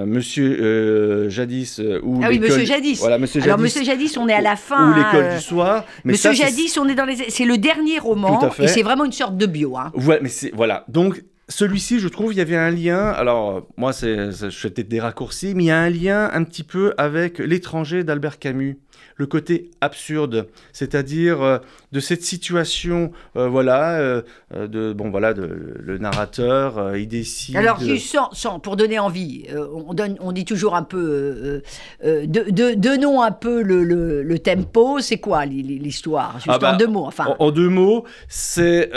Monsieur 0.05 1.29
Jadis 1.29 1.79
ou 2.03 2.21
Ah 2.23 2.27
oui, 2.29 2.39
Monsieur 2.39 2.65
Jadis. 2.65 2.99
Voilà, 2.99 3.17
Monsieur 3.17 3.41
Alors, 3.41 3.57
Jadis. 3.57 3.63
Monsieur 3.63 3.83
Jadis, 3.83 4.17
on 4.17 4.27
est 4.27 4.33
à 4.33 4.41
la 4.41 4.55
fin. 4.55 4.91
ou 4.91 4.95
l'école 4.95 5.35
du 5.35 5.41
soir. 5.41 5.85
Mais 6.03 6.13
Monsieur 6.13 6.33
ça, 6.33 6.45
Jadis, 6.45 6.77
on 6.77 6.87
est 6.87 6.95
dans 6.95 7.05
les. 7.05 7.15
C'est 7.29 7.45
le 7.45 7.57
dernier 7.57 7.99
roman. 7.99 8.39
Tout 8.39 8.45
à 8.45 8.49
fait. 8.51 8.63
Et 8.65 8.67
c'est 8.67 8.83
vraiment 8.83 9.05
une 9.05 9.11
sorte 9.11 9.37
de 9.37 9.45
bio. 9.45 9.77
Hein. 9.77 9.91
Ouais, 9.95 10.19
mais 10.21 10.29
c'est 10.29 10.51
voilà. 10.53 10.85
Donc 10.87 11.23
celui-ci, 11.51 11.99
je 11.99 12.07
trouve, 12.07 12.33
il 12.33 12.37
y 12.37 12.41
avait 12.41 12.55
un 12.57 12.71
lien. 12.71 13.09
Alors 13.09 13.67
moi, 13.77 13.93
c'est, 13.93 14.31
je 14.31 14.49
fais 14.49 14.69
peut-être 14.71 14.87
des 14.89 14.99
raccourcis, 14.99 15.53
mais 15.53 15.65
il 15.65 15.67
y 15.67 15.71
a 15.71 15.79
un 15.79 15.89
lien 15.89 16.29
un 16.33 16.43
petit 16.43 16.63
peu 16.63 16.93
avec 16.97 17.37
l'étranger 17.39 18.03
d'Albert 18.03 18.39
Camus. 18.39 18.79
Le 19.17 19.27
côté 19.27 19.69
absurde, 19.81 20.47
c'est-à-dire 20.73 21.41
euh, 21.43 21.57
de 21.91 21.99
cette 21.99 22.23
situation, 22.23 23.11
euh, 23.35 23.47
voilà, 23.47 23.99
euh, 23.99 24.21
de 24.53 24.93
bon 24.93 25.11
voilà, 25.11 25.33
de, 25.33 25.75
le 25.79 25.97
narrateur, 25.99 26.95
il 26.95 27.07
décide. 27.07 27.55
Alors, 27.57 27.79
sans, 27.99 28.31
sans- 28.31 28.59
pour 28.59 28.77
donner 28.77 28.97
envie, 28.97 29.45
on, 29.53 29.93
donne, 29.93 30.15
on 30.21 30.31
dit 30.31 30.45
toujours 30.45 30.75
un 30.75 30.81
peu. 30.83 31.61
de, 32.03 32.25
de- 32.25 32.73
donnons 32.73 33.21
un 33.21 33.31
peu 33.31 33.61
le, 33.61 33.83
le- 33.83 34.23
le 34.23 34.39
tempo. 34.39 34.99
C'est 35.01 35.17
quoi 35.19 35.45
l'histoire? 35.45 36.35
Juste 36.35 36.47
Ah 36.49 36.57
bah, 36.57 36.73
en 36.73 36.77
deux 36.77 36.87
mots. 36.87 37.05
Enfin, 37.05 37.25
En, 37.37 37.45
en 37.47 37.51
deux 37.51 37.69
mots, 37.69 38.05
c'est 38.27 38.89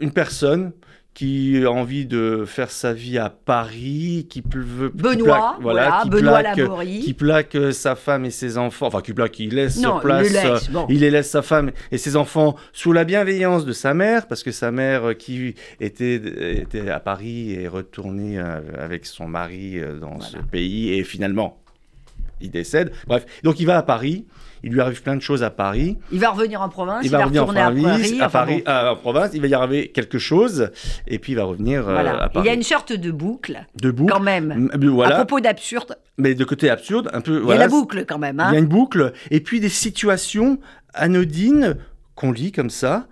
une 0.00 0.10
personne 0.12 0.72
qui 1.18 1.64
a 1.64 1.70
envie 1.72 2.06
de 2.06 2.44
faire 2.46 2.70
sa 2.70 2.92
vie 2.92 3.18
à 3.18 3.28
Paris, 3.28 4.28
qui 4.30 4.40
veut 4.54 4.88
Benoît, 4.94 5.54
plaque- 5.56 5.62
voilà, 5.62 6.00
qui 6.04 6.10
Benoît 6.10 6.38
plaque- 6.38 6.56
Laborie. 6.58 7.00
qui 7.00 7.12
plaque 7.12 7.54
euh, 7.56 7.72
sa 7.72 7.96
femme 7.96 8.24
et 8.24 8.30
ses 8.30 8.56
enfants, 8.56 8.86
enfin 8.86 9.00
qui 9.00 9.12
plaque, 9.12 9.36
il 9.40 9.52
laisse 9.52 9.78
Non, 9.78 9.94
sur 9.94 10.00
place, 10.02 10.26
il 10.28 10.32
laisse, 10.32 10.68
euh, 10.68 10.72
bon. 10.72 10.86
il 10.88 11.00
les 11.00 11.10
laisse 11.10 11.28
sa 11.28 11.42
femme 11.42 11.72
et 11.90 11.98
ses 11.98 12.14
enfants 12.14 12.54
sous 12.72 12.92
la 12.92 13.02
bienveillance 13.02 13.64
de 13.64 13.72
sa 13.72 13.94
mère, 13.94 14.28
parce 14.28 14.44
que 14.44 14.52
sa 14.52 14.70
mère 14.70 15.08
euh, 15.08 15.14
qui 15.14 15.56
était, 15.80 16.60
était 16.60 16.88
à 16.88 17.00
Paris 17.00 17.52
est 17.54 17.66
retournée 17.66 18.38
euh, 18.38 18.60
avec 18.78 19.04
son 19.04 19.26
mari 19.26 19.80
euh, 19.80 19.98
dans 19.98 20.20
ce 20.20 20.36
pays 20.38 20.92
et 20.96 21.02
finalement 21.02 21.58
il 22.40 22.52
décède. 22.52 22.92
Bref, 23.08 23.26
donc 23.42 23.58
il 23.58 23.66
va 23.66 23.78
à 23.78 23.82
Paris, 23.82 24.24
il 24.62 24.72
lui 24.72 24.80
arrive 24.80 25.02
plein 25.02 25.16
de 25.16 25.20
choses 25.22 25.42
à 25.42 25.50
Paris. 25.50 25.98
il 26.12 26.18
va 26.20 26.30
revenir 26.30 26.60
en 26.62 26.68
province. 26.68 27.04
Il 27.04 27.10
va 27.10 27.24
revenir 27.24 27.42
en 27.42 27.46
retourner 27.46 27.60
à 27.60 27.70
Paris. 27.70 28.20
à 28.20 28.26
enfin, 28.26 28.38
Paris, 28.38 28.62
bon, 28.66 28.70
à- 28.72 28.92
en 28.92 28.96
province, 28.96 29.30
il 29.34 29.40
va 29.40 29.46
y 29.46 29.54
arriver 29.54 29.88
quelque 29.88 30.18
chose, 30.18 30.70
et 31.06 31.18
puis 31.18 31.32
il 31.32 31.36
va 31.36 31.44
revenir 31.44 31.80
euh, 31.88 31.92
voilà. 31.92 32.22
à 32.22 32.26
Il 32.26 32.32
Paris. 32.32 32.46
y 32.46 32.50
a 32.50 32.54
une 32.54 32.62
sorte 32.62 32.92
de 32.92 33.10
boucle, 33.10 33.64
Debout, 33.80 34.06
quand 34.06 34.20
même. 34.20 34.68
Euh, 34.72 34.74
À 34.74 34.88
voilà, 34.90 35.14
propos 35.16 35.40
d'absurde, 35.40 35.96
mais 36.16 36.34
de 36.34 36.44
côté 36.44 36.70
absurde, 36.70 37.10
un 37.12 37.20
peu. 37.20 37.32
il 37.32 37.36
y 37.36 37.40
a 37.40 37.44
voilà, 37.44 37.60
la 37.60 37.68
boucle 37.68 38.04
quand 38.06 38.18
même. 38.18 38.36
Il 38.36 38.40
Hein. 38.42 38.52
y 38.52 38.56
a 38.56 38.58
une 38.58 38.66
boucle, 38.66 39.12
et 39.30 39.40
puis 39.40 39.60
des 39.60 39.68
situations 39.68 40.58
anodines 40.94 41.76
qu'on 42.14 42.32
lit 42.32 42.52
comme 42.52 42.70
ça, 42.70 43.06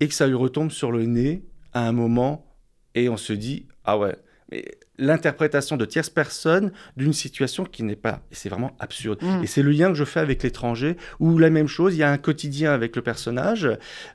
et 0.00 0.08
que 0.08 0.14
ça 0.14 0.26
lui 0.26 0.34
retombe 0.34 0.70
sur 0.70 0.90
le 0.92 1.04
nez 1.04 1.44
à 1.72 1.86
un 1.86 1.92
moment, 1.92 2.46
et 2.94 3.08
on 3.08 3.16
se 3.16 3.32
dit, 3.32 3.66
ah 3.84 3.96
ouais, 3.98 4.16
mais 4.50 4.64
l'interprétation 5.00 5.76
de 5.76 5.84
tierce 5.84 6.10
personne 6.10 6.70
d'une 6.96 7.12
situation 7.12 7.64
qui 7.64 7.82
n'est 7.82 7.96
pas, 7.96 8.20
et 8.30 8.34
c'est 8.34 8.48
vraiment 8.48 8.76
absurde. 8.78 9.18
Mm. 9.22 9.42
Et 9.42 9.46
c'est 9.48 9.62
le 9.62 9.72
lien 9.72 9.88
que 9.88 9.96
je 9.96 10.04
fais 10.04 10.20
avec 10.20 10.42
l'étranger, 10.44 10.96
où 11.18 11.38
la 11.38 11.50
même 11.50 11.66
chose, 11.66 11.96
il 11.96 11.98
y 11.98 12.02
a 12.04 12.10
un 12.10 12.18
quotidien 12.18 12.72
avec 12.72 12.94
le 12.94 13.02
personnage, 13.02 13.68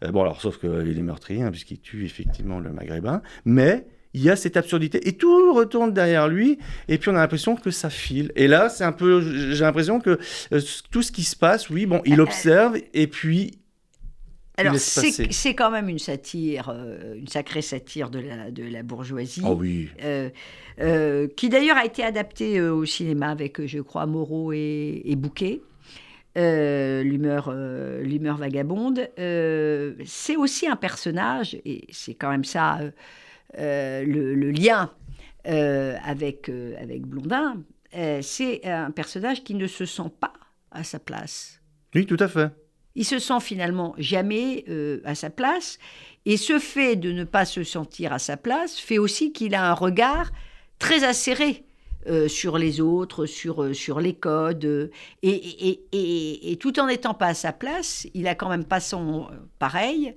Euh, 0.04 0.12
bon 0.12 0.22
alors 0.22 0.42
sauf 0.42 0.60
qu'il 0.60 0.98
est 0.98 1.02
meurtrier, 1.02 1.44
hein, 1.44 1.52
puisqu'il 1.52 1.80
tue 1.80 2.06
effectivement 2.06 2.60
le 2.60 2.72
maghrébin, 2.72 3.22
mais 3.46 3.88
il 4.14 4.22
y 4.22 4.30
a 4.30 4.36
cette 4.36 4.56
absurdité, 4.56 5.08
et 5.08 5.14
tout 5.14 5.54
retourne 5.54 5.94
derrière 5.94 6.28
lui, 6.30 6.58
et 6.88 6.98
puis 6.98 7.10
on 7.10 7.16
a 7.16 7.20
l'impression 7.20 7.56
que 7.56 7.72
ça 7.72 7.90
file. 7.90 8.32
Et 8.36 8.48
là, 8.48 8.70
c'est 8.70 8.86
un 8.86 8.94
peu, 8.94 9.22
j'ai 9.52 9.64
l'impression 9.64 10.00
que 10.00 10.20
euh, 10.54 10.62
tout 10.92 11.02
ce 11.02 11.12
qui 11.12 11.24
se 11.24 11.36
passe, 11.36 11.70
oui, 11.70 11.86
bon, 11.86 12.02
il 12.06 12.22
observe, 12.22 12.78
et 12.94 13.08
puis 13.08 13.60
Alors, 14.58 14.76
c'est 14.78 15.56
quand 15.56 15.72
même 15.72 15.90
une 15.90 16.00
satire, 16.00 16.70
euh, 16.70 17.16
une 17.16 17.28
sacrée 17.28 17.62
satire 17.62 18.10
de 18.10 18.20
la, 18.20 18.52
de 18.52 18.64
la 18.64 18.84
bourgeoisie. 18.84 19.42
Oh 19.46 19.56
oui. 19.60 19.90
Euh, 20.04 20.30
euh, 20.80 21.28
qui 21.36 21.50
d'ailleurs 21.50 21.78
a 21.78 21.86
été 21.86 22.04
adapté 22.04 22.60
euh, 22.60 22.74
au 22.74 22.86
cinéma 22.86 23.30
avec, 23.30 23.66
je 23.66 23.80
crois, 23.80 24.06
Moreau 24.06 24.54
et, 24.54 25.02
et 25.06 25.16
Bouquet. 25.16 25.62
L'humeur 26.38 27.54
l'humeur 28.02 28.36
vagabonde 28.36 29.10
c'est 29.16 30.36
aussi 30.36 30.68
un 30.68 30.76
personnage 30.76 31.56
et 31.64 31.88
c'est 31.94 32.14
quand 32.14 32.30
même 32.30 32.44
ça 32.44 32.82
le, 33.58 34.04
le 34.34 34.52
lien 34.52 34.92
avec 35.46 36.52
avec 36.78 37.04
Blondin 37.06 37.64
c'est 38.22 38.66
un 38.66 38.92
personnage 38.92 39.46
qui 39.46 39.56
ne 39.56 39.66
se 39.66 39.86
sent 39.86 40.12
pas 40.20 40.34
à 40.72 40.84
sa 40.84 41.00
place 41.00 41.62
Oui, 41.94 42.06
tout 42.06 42.18
à 42.20 42.28
fait. 42.28 42.50
Il 42.96 43.06
se 43.06 43.20
sent 43.20 43.40
finalement 43.42 43.94
jamais 43.98 44.66
euh, 44.70 45.02
à 45.06 45.16
sa 45.16 45.30
place. 45.30 45.78
Et 46.26 46.38
ce 46.38 46.58
fait 46.60 46.96
de 46.96 47.12
ne 47.12 47.24
pas 47.24 47.46
se 47.46 47.64
sentir 47.64 48.12
à 48.14 48.20
sa 48.20 48.38
place 48.38 48.78
fait 48.80 48.98
aussi 48.98 49.32
qu'il 49.32 49.54
a 49.56 49.70
un 49.70 49.74
regard 49.74 50.32
très 50.80 51.04
acéré 51.04 51.64
euh, 52.08 52.28
sur 52.28 52.58
les 52.58 52.82
autres, 52.82 53.26
sur, 53.26 53.64
euh, 53.64 53.74
sur 53.74 54.00
les 54.00 54.14
codes. 54.14 54.66
euh, 54.66 54.92
et, 55.24 55.30
et, 55.70 55.82
et- 55.92 56.52
et 56.52 56.56
tout 56.58 56.80
en 56.80 56.88
n'étant 56.88 57.14
pas 57.14 57.28
à 57.28 57.34
sa 57.34 57.52
place, 57.52 58.08
il 58.14 58.28
a 58.28 58.36
quand 58.36 58.50
même 58.50 58.66
pas 58.66 58.80
son 58.80 59.28
pareil 59.60 60.16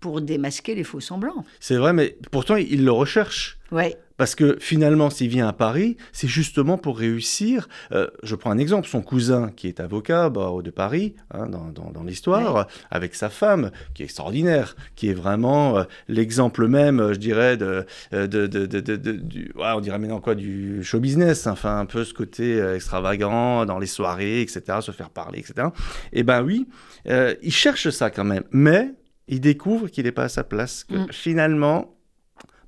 pour 0.00 0.20
démasquer 0.20 0.74
les 0.74 0.84
faux 0.84 1.00
semblants. 1.00 1.44
C'est 1.60 1.76
vrai, 1.76 1.92
mais 1.92 2.16
pourtant, 2.30 2.56
il 2.56 2.84
le 2.84 2.92
recherche. 2.92 3.58
Ouais. 3.72 3.96
Parce 4.16 4.34
que 4.34 4.56
finalement, 4.60 5.10
s'il 5.10 5.28
vient 5.28 5.46
à 5.48 5.52
Paris, 5.52 5.96
c'est 6.12 6.28
justement 6.28 6.78
pour 6.78 6.98
réussir. 6.98 7.68
Euh, 7.92 8.06
je 8.22 8.34
prends 8.34 8.50
un 8.50 8.58
exemple, 8.58 8.88
son 8.88 9.02
cousin 9.02 9.50
qui 9.54 9.68
est 9.68 9.80
avocat 9.80 10.30
barreau 10.30 10.62
de 10.62 10.70
Paris, 10.70 11.14
hein, 11.32 11.46
dans, 11.46 11.66
dans- 11.68 11.90
dans 11.90 12.02
l'histoire, 12.02 12.66
avec 12.90 13.14
sa 13.14 13.28
femme, 13.28 13.70
qui 13.94 14.02
est 14.02 14.06
extraordinaire, 14.06 14.76
qui 14.94 15.08
est 15.10 15.14
vraiment 15.14 15.78
euh, 15.78 15.84
l'exemple 16.08 16.66
même, 16.68 17.00
euh, 17.00 17.12
je 17.14 17.18
dirais, 17.18 17.56
de, 17.56 17.84
de, 18.12 18.26
de- 18.26 18.46
de- 18.46 18.66
de- 18.66 18.96
de- 18.96 19.12
du, 19.12 19.52
ouais, 19.54 19.72
on 19.74 19.80
dirait 19.80 19.98
maintenant 19.98 20.20
quoi, 20.20 20.34
du 20.34 20.82
show 20.82 20.98
business, 21.00 21.46
enfin 21.46 21.78
un 21.78 21.86
peu 21.86 22.04
ce 22.04 22.14
côté 22.14 22.58
extravagant 22.74 23.66
dans 23.66 23.78
les 23.78 23.86
soirées, 23.86 24.40
etc., 24.40 24.62
se 24.80 24.92
faire 24.92 25.10
parler, 25.10 25.40
etc. 25.40 25.68
Et 26.12 26.22
ben 26.22 26.42
oui, 26.42 26.66
euh, 27.08 27.34
il 27.42 27.52
cherche 27.52 27.90
ça 27.90 28.10
quand 28.10 28.24
même, 28.24 28.44
mais 28.50 28.92
il 29.28 29.40
découvre 29.40 29.88
qu'il 29.88 30.04
n'est 30.04 30.12
pas 30.12 30.24
à 30.24 30.28
sa 30.28 30.44
place, 30.44 30.84
que 30.84 30.94
Mm. 30.94 31.06
finalement, 31.10 31.95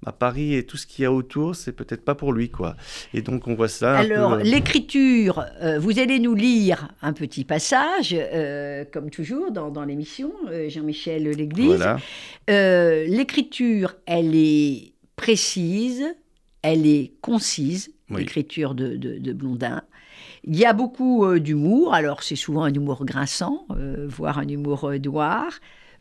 bah, 0.02 0.12
Paris 0.16 0.54
et 0.54 0.64
tout 0.64 0.76
ce 0.76 0.86
qu'il 0.86 1.02
y 1.02 1.06
a 1.06 1.12
autour, 1.12 1.56
c'est 1.56 1.72
peut-être 1.72 2.04
pas 2.04 2.14
pour 2.14 2.32
lui, 2.32 2.50
quoi. 2.50 2.76
Et 3.14 3.20
donc 3.22 3.48
on 3.48 3.54
voit 3.54 3.68
ça. 3.68 3.96
Alors, 3.98 4.34
peu, 4.36 4.40
euh, 4.40 4.44
l'écriture, 4.44 5.44
euh, 5.60 5.78
vous 5.78 5.98
allez 5.98 6.18
nous 6.20 6.34
lire 6.34 6.88
un 7.02 7.12
petit 7.12 7.44
passage, 7.44 8.14
euh, 8.16 8.84
comme 8.92 9.10
toujours 9.10 9.50
dans, 9.50 9.70
dans 9.70 9.84
l'émission, 9.84 10.32
euh, 10.50 10.68
Jean-Michel 10.68 11.24
Léglise. 11.30 11.76
Voilà. 11.76 11.98
L'écriture, 13.06 13.96
elle 14.06 14.34
est 14.34 14.92
précise, 15.16 16.04
elle 16.62 16.86
est 16.86 17.12
concise, 17.20 17.90
Oui. 18.10 18.20
l'écriture 18.20 18.74
de, 18.74 18.96
de- 18.96 19.18
de 19.18 19.32
Blondin. 19.32 19.82
Il 20.44 20.56
y 20.56 20.64
a 20.64 20.72
beaucoup 20.72 21.38
d'humour, 21.38 21.92
alors 21.92 22.22
c'est 22.22 22.36
souvent 22.36 22.62
un 22.64 22.72
humour 22.72 23.04
grinçant, 23.04 23.66
voire 24.06 24.38
un 24.38 24.48
humour 24.48 24.90
noir, 25.04 25.46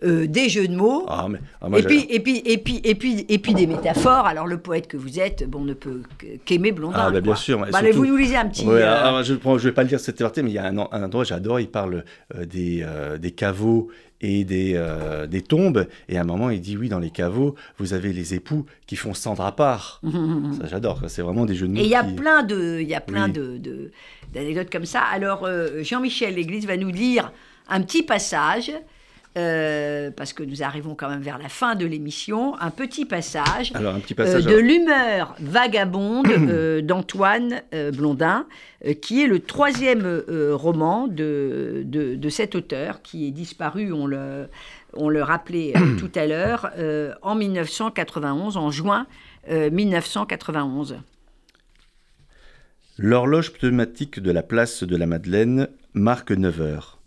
euh, 0.03 0.27
des 0.27 0.47
jeux 0.49 0.67
de 0.67 0.75
mots. 0.75 1.05
Ah, 1.07 1.27
mais, 1.29 1.39
ah, 1.61 1.69
moi, 1.69 1.79
et, 1.79 1.83
puis, 1.83 2.05
et, 2.09 2.19
puis, 2.19 2.41
et, 2.45 2.57
puis, 2.59 2.81
et, 2.83 2.95
puis, 2.95 3.25
et 3.27 3.39
puis 3.39 3.53
des 3.53 3.65
métaphores. 3.67 4.25
Alors, 4.27 4.45
le 4.47 4.57
poète 4.59 4.87
que 4.87 4.97
vous 4.97 5.19
êtes, 5.19 5.49
bon, 5.49 5.61
ne 5.61 5.73
peut 5.73 6.01
qu'aimer 6.45 6.71
Blondin. 6.71 6.97
Ah, 6.99 7.11
bah, 7.11 7.21
bien 7.21 7.35
sûr, 7.35 7.59
Bah, 7.59 7.79
surtout- 7.79 7.97
vous 7.97 8.05
nous 8.05 8.17
lisez 8.17 8.35
un 8.35 8.47
petit. 8.47 8.65
Ouais, 8.65 8.81
euh, 8.81 9.03
alors, 9.07 9.23
je 9.23 9.33
ne 9.33 9.57
vais 9.57 9.71
pas 9.71 9.83
le 9.83 9.89
dire 9.89 9.99
cette 9.99 10.19
partie, 10.19 10.43
mais 10.43 10.51
il 10.51 10.55
y 10.55 10.59
a 10.59 10.65
un, 10.67 10.77
un 10.77 11.03
endroit 11.03 11.23
que 11.23 11.29
j'adore, 11.29 11.59
il 11.59 11.69
parle 11.69 12.03
euh, 12.35 12.45
des, 12.45 12.85
des 13.19 13.31
caveaux 13.31 13.89
et 14.21 14.43
des, 14.45 14.73
euh, 14.75 15.27
des 15.27 15.41
tombes, 15.41 15.85
et 16.09 16.17
à 16.17 16.21
un 16.21 16.23
moment 16.23 16.49
il 16.49 16.59
dit 16.59 16.75
oui, 16.75 16.89
dans 16.89 16.97
les 16.97 17.11
caveaux, 17.11 17.53
vous 17.77 17.93
avez 17.93 18.11
les 18.13 18.33
époux 18.33 18.65
qui 18.87 18.95
font 18.95 19.13
cendre 19.13 19.43
à 19.45 19.55
part. 19.55 20.01
Ça 20.59 20.67
j'adore, 20.67 21.01
c'est 21.07 21.21
vraiment 21.21 21.45
des 21.45 21.53
jeux 21.53 21.67
de 21.67 21.73
mots 21.73 21.79
Et 21.79 21.83
il 21.83 21.89
y 21.89 21.93
a 21.95 22.03
qui- 22.03 22.13
plein 22.13 22.41
de, 22.41 22.79
il 22.81 22.87
y 22.87 22.95
a 22.95 22.99
plein 22.99 23.25
Oui. 23.27 23.33
de, 23.33 23.57
de- 23.59 23.91
d'anecdotes 24.33 24.71
comme 24.71 24.85
ça. 24.85 25.01
Alors 25.01 25.43
euh, 25.45 25.83
Jean-Michel 25.83 26.33
Léglise 26.33 26.65
va 26.65 26.77
nous 26.77 26.89
lire 26.89 27.31
un 27.69 27.81
petit 27.81 28.01
passage. 28.01 28.71
Euh, 29.37 30.11
parce 30.11 30.33
que 30.33 30.43
nous 30.43 30.63
arrivons 30.63 30.95
quand 30.95 31.09
même 31.09 31.21
vers 31.21 31.37
la 31.37 31.49
fin 31.49 31.75
de 31.75 31.85
l'émission, 31.85 32.59
un 32.59 32.71
petit 32.71 33.05
passage 33.05 33.71
Alors 33.75 33.95
un 33.95 33.99
petit 33.99 34.15
euh, 34.19 34.41
de 34.41 34.55
l'humeur 34.55 35.35
vagabonde 35.39 36.27
euh, 36.31 36.81
d'Antoine 36.81 37.61
Blondin, 37.93 38.45
qui 39.01 39.23
est 39.23 39.27
le 39.27 39.39
troisième 39.39 40.23
roman 40.51 41.07
de, 41.07 41.83
de, 41.85 42.15
de 42.15 42.29
cet 42.29 42.55
auteur 42.55 43.01
qui 43.01 43.27
est 43.27 43.31
disparu, 43.31 43.91
on 43.91 44.05
le, 44.07 44.47
on 44.93 45.09
le 45.09 45.23
rappelait 45.23 45.73
tout 45.99 46.11
à 46.15 46.25
l'heure, 46.25 46.71
en 47.21 47.35
1991, 47.35 48.57
en 48.57 48.71
juin 48.71 49.07
euh, 49.49 49.69
1991. 49.69 50.97
L'horloge 52.97 53.53
pneumatique 53.53 54.19
de 54.19 54.31
la 54.31 54.43
place 54.43 54.83
de 54.83 54.95
la 54.97 55.05
Madeleine 55.05 55.69
marque 55.93 56.31
9 56.31 56.61
heures. 56.61 56.99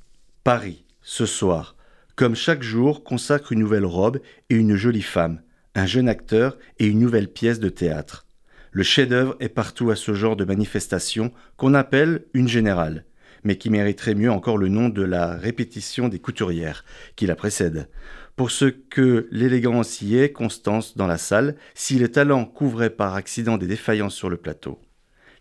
Paris, 0.43 0.85
ce 1.03 1.27
soir, 1.27 1.77
comme 2.21 2.37
chaque 2.37 2.63
jour, 2.63 3.03
consacre 3.03 3.51
une 3.53 3.61
nouvelle 3.61 3.87
robe 3.87 4.21
et 4.51 4.55
une 4.55 4.77
jolie 4.77 5.01
femme, 5.01 5.41
un 5.75 5.87
jeune 5.87 6.07
acteur 6.07 6.59
et 6.79 6.87
une 6.87 6.99
nouvelle 6.99 7.33
pièce 7.33 7.61
de 7.61 7.71
théâtre. 7.71 8.27
Le 8.73 8.83
chef-d'œuvre 8.83 9.37
est 9.41 9.49
partout 9.49 9.89
à 9.89 9.97
ce 9.97 10.13
genre 10.13 10.37
de 10.37 10.45
manifestation 10.45 11.33
qu'on 11.57 11.73
appelle 11.73 12.27
une 12.35 12.47
générale, 12.47 13.07
mais 13.43 13.57
qui 13.57 13.71
mériterait 13.71 14.15
mieux 14.15 14.31
encore 14.31 14.59
le 14.59 14.69
nom 14.69 14.91
de 14.91 15.01
la 15.01 15.35
répétition 15.35 16.09
des 16.09 16.19
couturières 16.19 16.85
qui 17.17 17.25
la 17.25 17.37
précède. 17.37 17.89
Pour 18.37 18.51
ce 18.51 18.67
que 18.67 19.27
l'élégance 19.31 20.03
y 20.03 20.19
est, 20.19 20.31
Constance 20.31 20.99
dans 20.99 21.07
la 21.07 21.17
salle, 21.17 21.57
si 21.73 21.99
les 21.99 22.11
talents 22.11 22.45
couvraient 22.45 22.91
par 22.91 23.15
accident 23.15 23.57
des 23.57 23.67
défaillances 23.67 24.15
sur 24.15 24.29
le 24.29 24.37
plateau. 24.37 24.79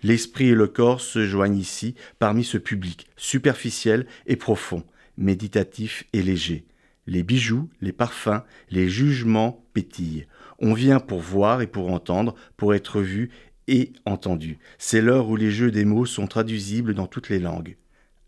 L'esprit 0.01 0.47
et 0.47 0.55
le 0.55 0.69
corps 0.69 1.01
se 1.01 1.25
joignent 1.25 1.59
ici 1.59 1.95
parmi 2.19 2.45
ce 2.45 2.57
public 2.57 3.07
superficiel 3.17 4.07
et 4.27 4.37
profond, 4.37 4.85
méditatif 5.17 6.05
et 6.13 6.21
léger. 6.21 6.68
Les 7.09 7.23
bijoux, 7.23 7.67
les 7.81 7.91
parfums, 7.91 8.43
les 8.69 8.87
jugements 8.87 9.65
pétillent. 9.73 10.27
On 10.59 10.75
vient 10.75 10.99
pour 10.99 11.21
voir 11.21 11.63
et 11.63 11.65
pour 11.65 11.91
entendre, 11.91 12.35
pour 12.55 12.75
être 12.75 13.01
vu 13.01 13.31
et 13.67 13.93
entendu. 14.05 14.59
C'est 14.77 15.01
l'heure 15.01 15.27
où 15.27 15.35
les 15.35 15.49
jeux 15.49 15.71
des 15.71 15.85
mots 15.85 16.05
sont 16.05 16.27
traduisibles 16.27 16.93
dans 16.93 17.07
toutes 17.07 17.29
les 17.29 17.39
langues. 17.39 17.77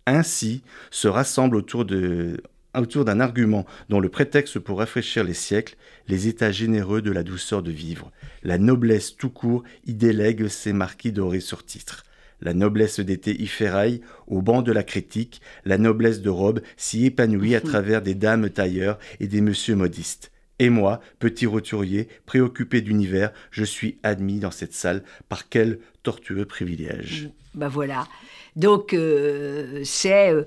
Ainsi 0.07 0.63
se 0.89 1.07
rassemblent 1.07 1.57
autour 1.57 1.85
autour 2.73 3.05
d'un 3.05 3.19
argument 3.19 3.67
dont 3.89 3.99
le 3.99 4.09
prétexte 4.09 4.57
pour 4.57 4.79
rafraîchir 4.79 5.23
les 5.23 5.35
siècles, 5.35 5.75
les 6.07 6.27
états 6.27 6.51
généreux 6.51 7.03
de 7.03 7.11
la 7.11 7.21
douceur 7.21 7.61
de 7.61 7.69
vivre. 7.69 8.11
La 8.41 8.57
noblesse 8.57 9.15
tout 9.15 9.29
court 9.29 9.63
y 9.85 9.93
délègue 9.93 10.47
ses 10.47 10.73
marquis 10.73 11.11
dorés 11.11 11.39
sur 11.39 11.63
titre. 11.63 12.03
La 12.41 12.53
noblesse 12.53 12.99
d'été 12.99 13.39
y 13.39 13.47
ferraille 13.47 14.01
au 14.27 14.41
banc 14.41 14.61
de 14.61 14.71
la 14.71 14.83
critique, 14.83 15.41
la 15.63 15.77
noblesse 15.77 16.21
de 16.21 16.29
robe 16.29 16.61
s'y 16.75 17.05
épanouit 17.05 17.55
à 17.55 17.61
travers 17.61 18.01
des 18.01 18.15
dames 18.15 18.49
tailleurs 18.49 18.97
et 19.19 19.27
des 19.27 19.41
messieurs 19.41 19.75
modistes. 19.75 20.31
Et 20.57 20.69
moi, 20.69 21.01
petit 21.19 21.45
roturier, 21.45 22.07
préoccupé 22.25 22.81
d'univers, 22.81 23.31
je 23.49 23.63
suis 23.63 23.97
admis 24.03 24.39
dans 24.39 24.51
cette 24.51 24.73
salle 24.73 25.03
par 25.27 25.49
quel 25.49 25.79
tortueux 26.03 26.45
privilège? 26.45 27.29
Ben 27.55 27.67
voilà. 27.67 28.07
Donc, 28.57 28.93
euh, 28.93 29.81
c'est, 29.85 30.29
euh, 30.29 30.43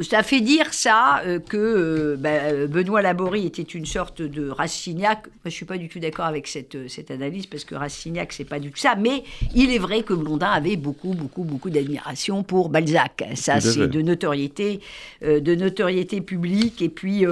ça 0.00 0.24
fait 0.24 0.40
dire 0.40 0.74
ça 0.74 1.22
euh, 1.24 1.38
que 1.38 2.16
ben, 2.18 2.66
Benoît 2.66 3.02
Laborie 3.02 3.46
était 3.46 3.62
une 3.62 3.86
sorte 3.86 4.20
de 4.20 4.48
Rastignac. 4.48 5.26
Moi, 5.26 5.34
je 5.44 5.48
ne 5.48 5.52
suis 5.52 5.64
pas 5.64 5.78
du 5.78 5.88
tout 5.88 6.00
d'accord 6.00 6.24
avec 6.24 6.48
cette, 6.48 6.88
cette 6.88 7.12
analyse 7.12 7.46
parce 7.46 7.64
que 7.64 7.76
Rastignac, 7.76 8.32
c'est 8.32 8.44
pas 8.44 8.58
du 8.58 8.72
tout 8.72 8.78
ça. 8.78 8.96
Mais 8.96 9.22
il 9.54 9.72
est 9.72 9.78
vrai 9.78 10.02
que 10.02 10.12
Blondin 10.12 10.50
avait 10.50 10.74
beaucoup, 10.74 11.14
beaucoup, 11.14 11.44
beaucoup 11.44 11.70
d'admiration 11.70 12.42
pour 12.42 12.68
Balzac. 12.68 13.22
Ça, 13.36 13.60
c'est 13.60 13.86
de 13.86 14.02
notoriété, 14.02 14.80
de 15.22 15.54
notoriété 15.54 16.20
publique. 16.20 16.82
Et 16.82 16.88
puis, 16.88 17.22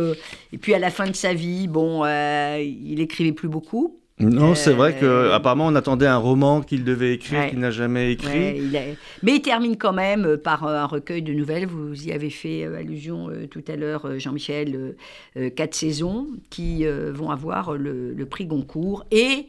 et 0.52 0.58
puis, 0.58 0.74
à 0.74 0.78
la 0.78 0.90
fin 0.90 1.08
de 1.08 1.16
sa 1.16 1.34
vie, 1.34 1.66
bon, 1.66 2.04
il 2.04 3.00
écrivait 3.00 3.32
plus 3.32 3.48
beaucoup. 3.48 3.97
Non, 4.20 4.54
c'est 4.54 4.72
vrai 4.72 4.96
que 4.96 5.04
Euh, 5.06 5.34
apparemment 5.34 5.66
on 5.66 5.74
attendait 5.74 6.06
un 6.06 6.16
roman 6.16 6.60
qu'il 6.60 6.82
devait 6.84 7.14
écrire, 7.14 7.38
Ouais. 7.40 7.50
qu'il 7.50 7.58
n'a 7.60 7.70
jamais 7.70 8.12
écrit. 8.12 8.28
Ouais, 8.38 8.58
il 8.58 8.76
a- 8.76 8.80
Mais 9.22 9.36
il 9.36 9.40
termine 9.42 9.76
quand 9.76 9.92
même 9.92 10.24
euh, 10.24 10.36
par 10.36 10.66
euh, 10.66 10.76
un 10.76 10.86
recueil 10.86 11.22
de 11.22 11.32
nouvelles. 11.32 11.66
Vous 11.66 12.06
y 12.06 12.12
avez 12.12 12.30
fait 12.30 12.64
euh, 12.64 12.78
allusion 12.78 13.28
euh, 13.30 13.46
tout 13.46 13.62
à 13.68 13.76
l'heure, 13.76 14.06
euh, 14.06 14.18
Jean-Michel, 14.18 14.74
euh, 14.74 14.96
euh, 15.36 15.50
quatre 15.50 15.74
saisons 15.74 16.26
qui 16.50 16.84
euh, 16.84 17.12
vont 17.14 17.30
avoir 17.30 17.72
le, 17.76 18.12
le 18.12 18.26
prix 18.26 18.46
Goncourt. 18.46 19.04
Et, 19.10 19.46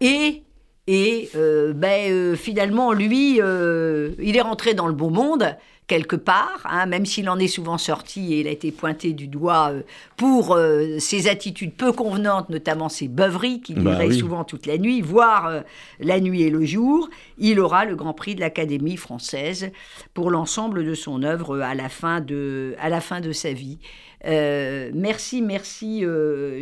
et, 0.00 0.42
et 0.86 1.28
euh, 1.36 1.72
ben, 1.72 2.10
euh, 2.12 2.36
finalement, 2.36 2.92
lui, 2.92 3.38
euh, 3.40 4.10
il 4.20 4.36
est 4.36 4.40
rentré 4.42 4.74
dans 4.74 4.86
le 4.86 4.92
beau 4.94 5.10
monde 5.10 5.56
quelque 5.90 6.14
part, 6.14 6.60
hein, 6.66 6.86
même 6.86 7.04
s'il 7.04 7.28
en 7.28 7.36
est 7.40 7.48
souvent 7.48 7.76
sorti 7.76 8.32
et 8.32 8.40
il 8.42 8.46
a 8.46 8.52
été 8.52 8.70
pointé 8.70 9.12
du 9.12 9.26
doigt 9.26 9.72
euh, 9.72 9.82
pour 10.16 10.54
euh, 10.54 11.00
ses 11.00 11.26
attitudes 11.26 11.74
peu 11.74 11.90
convenantes, 11.90 12.48
notamment 12.48 12.88
ses 12.88 13.08
beuveries 13.08 13.60
qu'il 13.60 13.80
Bah 13.80 13.98
oui. 13.98 14.16
souvent 14.16 14.44
toute 14.44 14.66
la 14.66 14.78
nuit, 14.78 15.00
voire 15.00 15.48
euh, 15.48 15.60
la 15.98 16.20
nuit 16.20 16.42
et 16.42 16.50
le 16.50 16.64
jour. 16.64 17.10
Il 17.38 17.58
aura 17.58 17.86
le 17.86 17.96
Grand 17.96 18.12
Prix 18.12 18.36
de 18.36 18.40
l'Académie 18.40 18.96
française 18.96 19.72
pour 20.14 20.30
l'ensemble 20.30 20.86
de 20.86 20.94
son 20.94 21.24
œuvre 21.24 21.58
à 21.58 21.74
la 21.74 21.88
fin 21.88 22.20
de, 22.20 22.76
à 22.78 22.88
la 22.88 23.00
fin 23.00 23.20
de 23.20 23.32
sa 23.32 23.52
vie. 23.52 23.78
Euh, 24.26 24.92
merci, 24.94 25.42
merci 25.42 26.04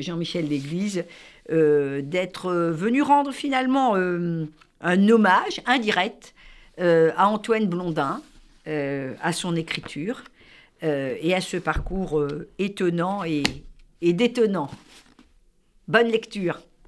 Jean-Michel 0.01 0.49
Léglise 0.49 1.05
d'être 1.51 2.51
venu 2.51 3.03
rendre 3.03 3.33
finalement 3.33 3.95
un 3.97 5.09
hommage 5.09 5.61
indirect 5.67 6.35
à 6.79 7.29
Antoine 7.29 7.67
Blondin, 7.67 8.23
à 9.21 9.33
son 9.33 9.57
écriture 9.57 10.23
euh, 10.85 11.17
et 11.21 11.35
à 11.35 11.41
ce 11.41 11.57
parcours 11.57 12.21
euh, 12.21 12.49
étonnant 12.59 13.25
et, 13.25 13.43
et 14.01 14.13
détonnant. 14.13 14.71
Bonne 15.89 16.09
lecture. 16.09 16.61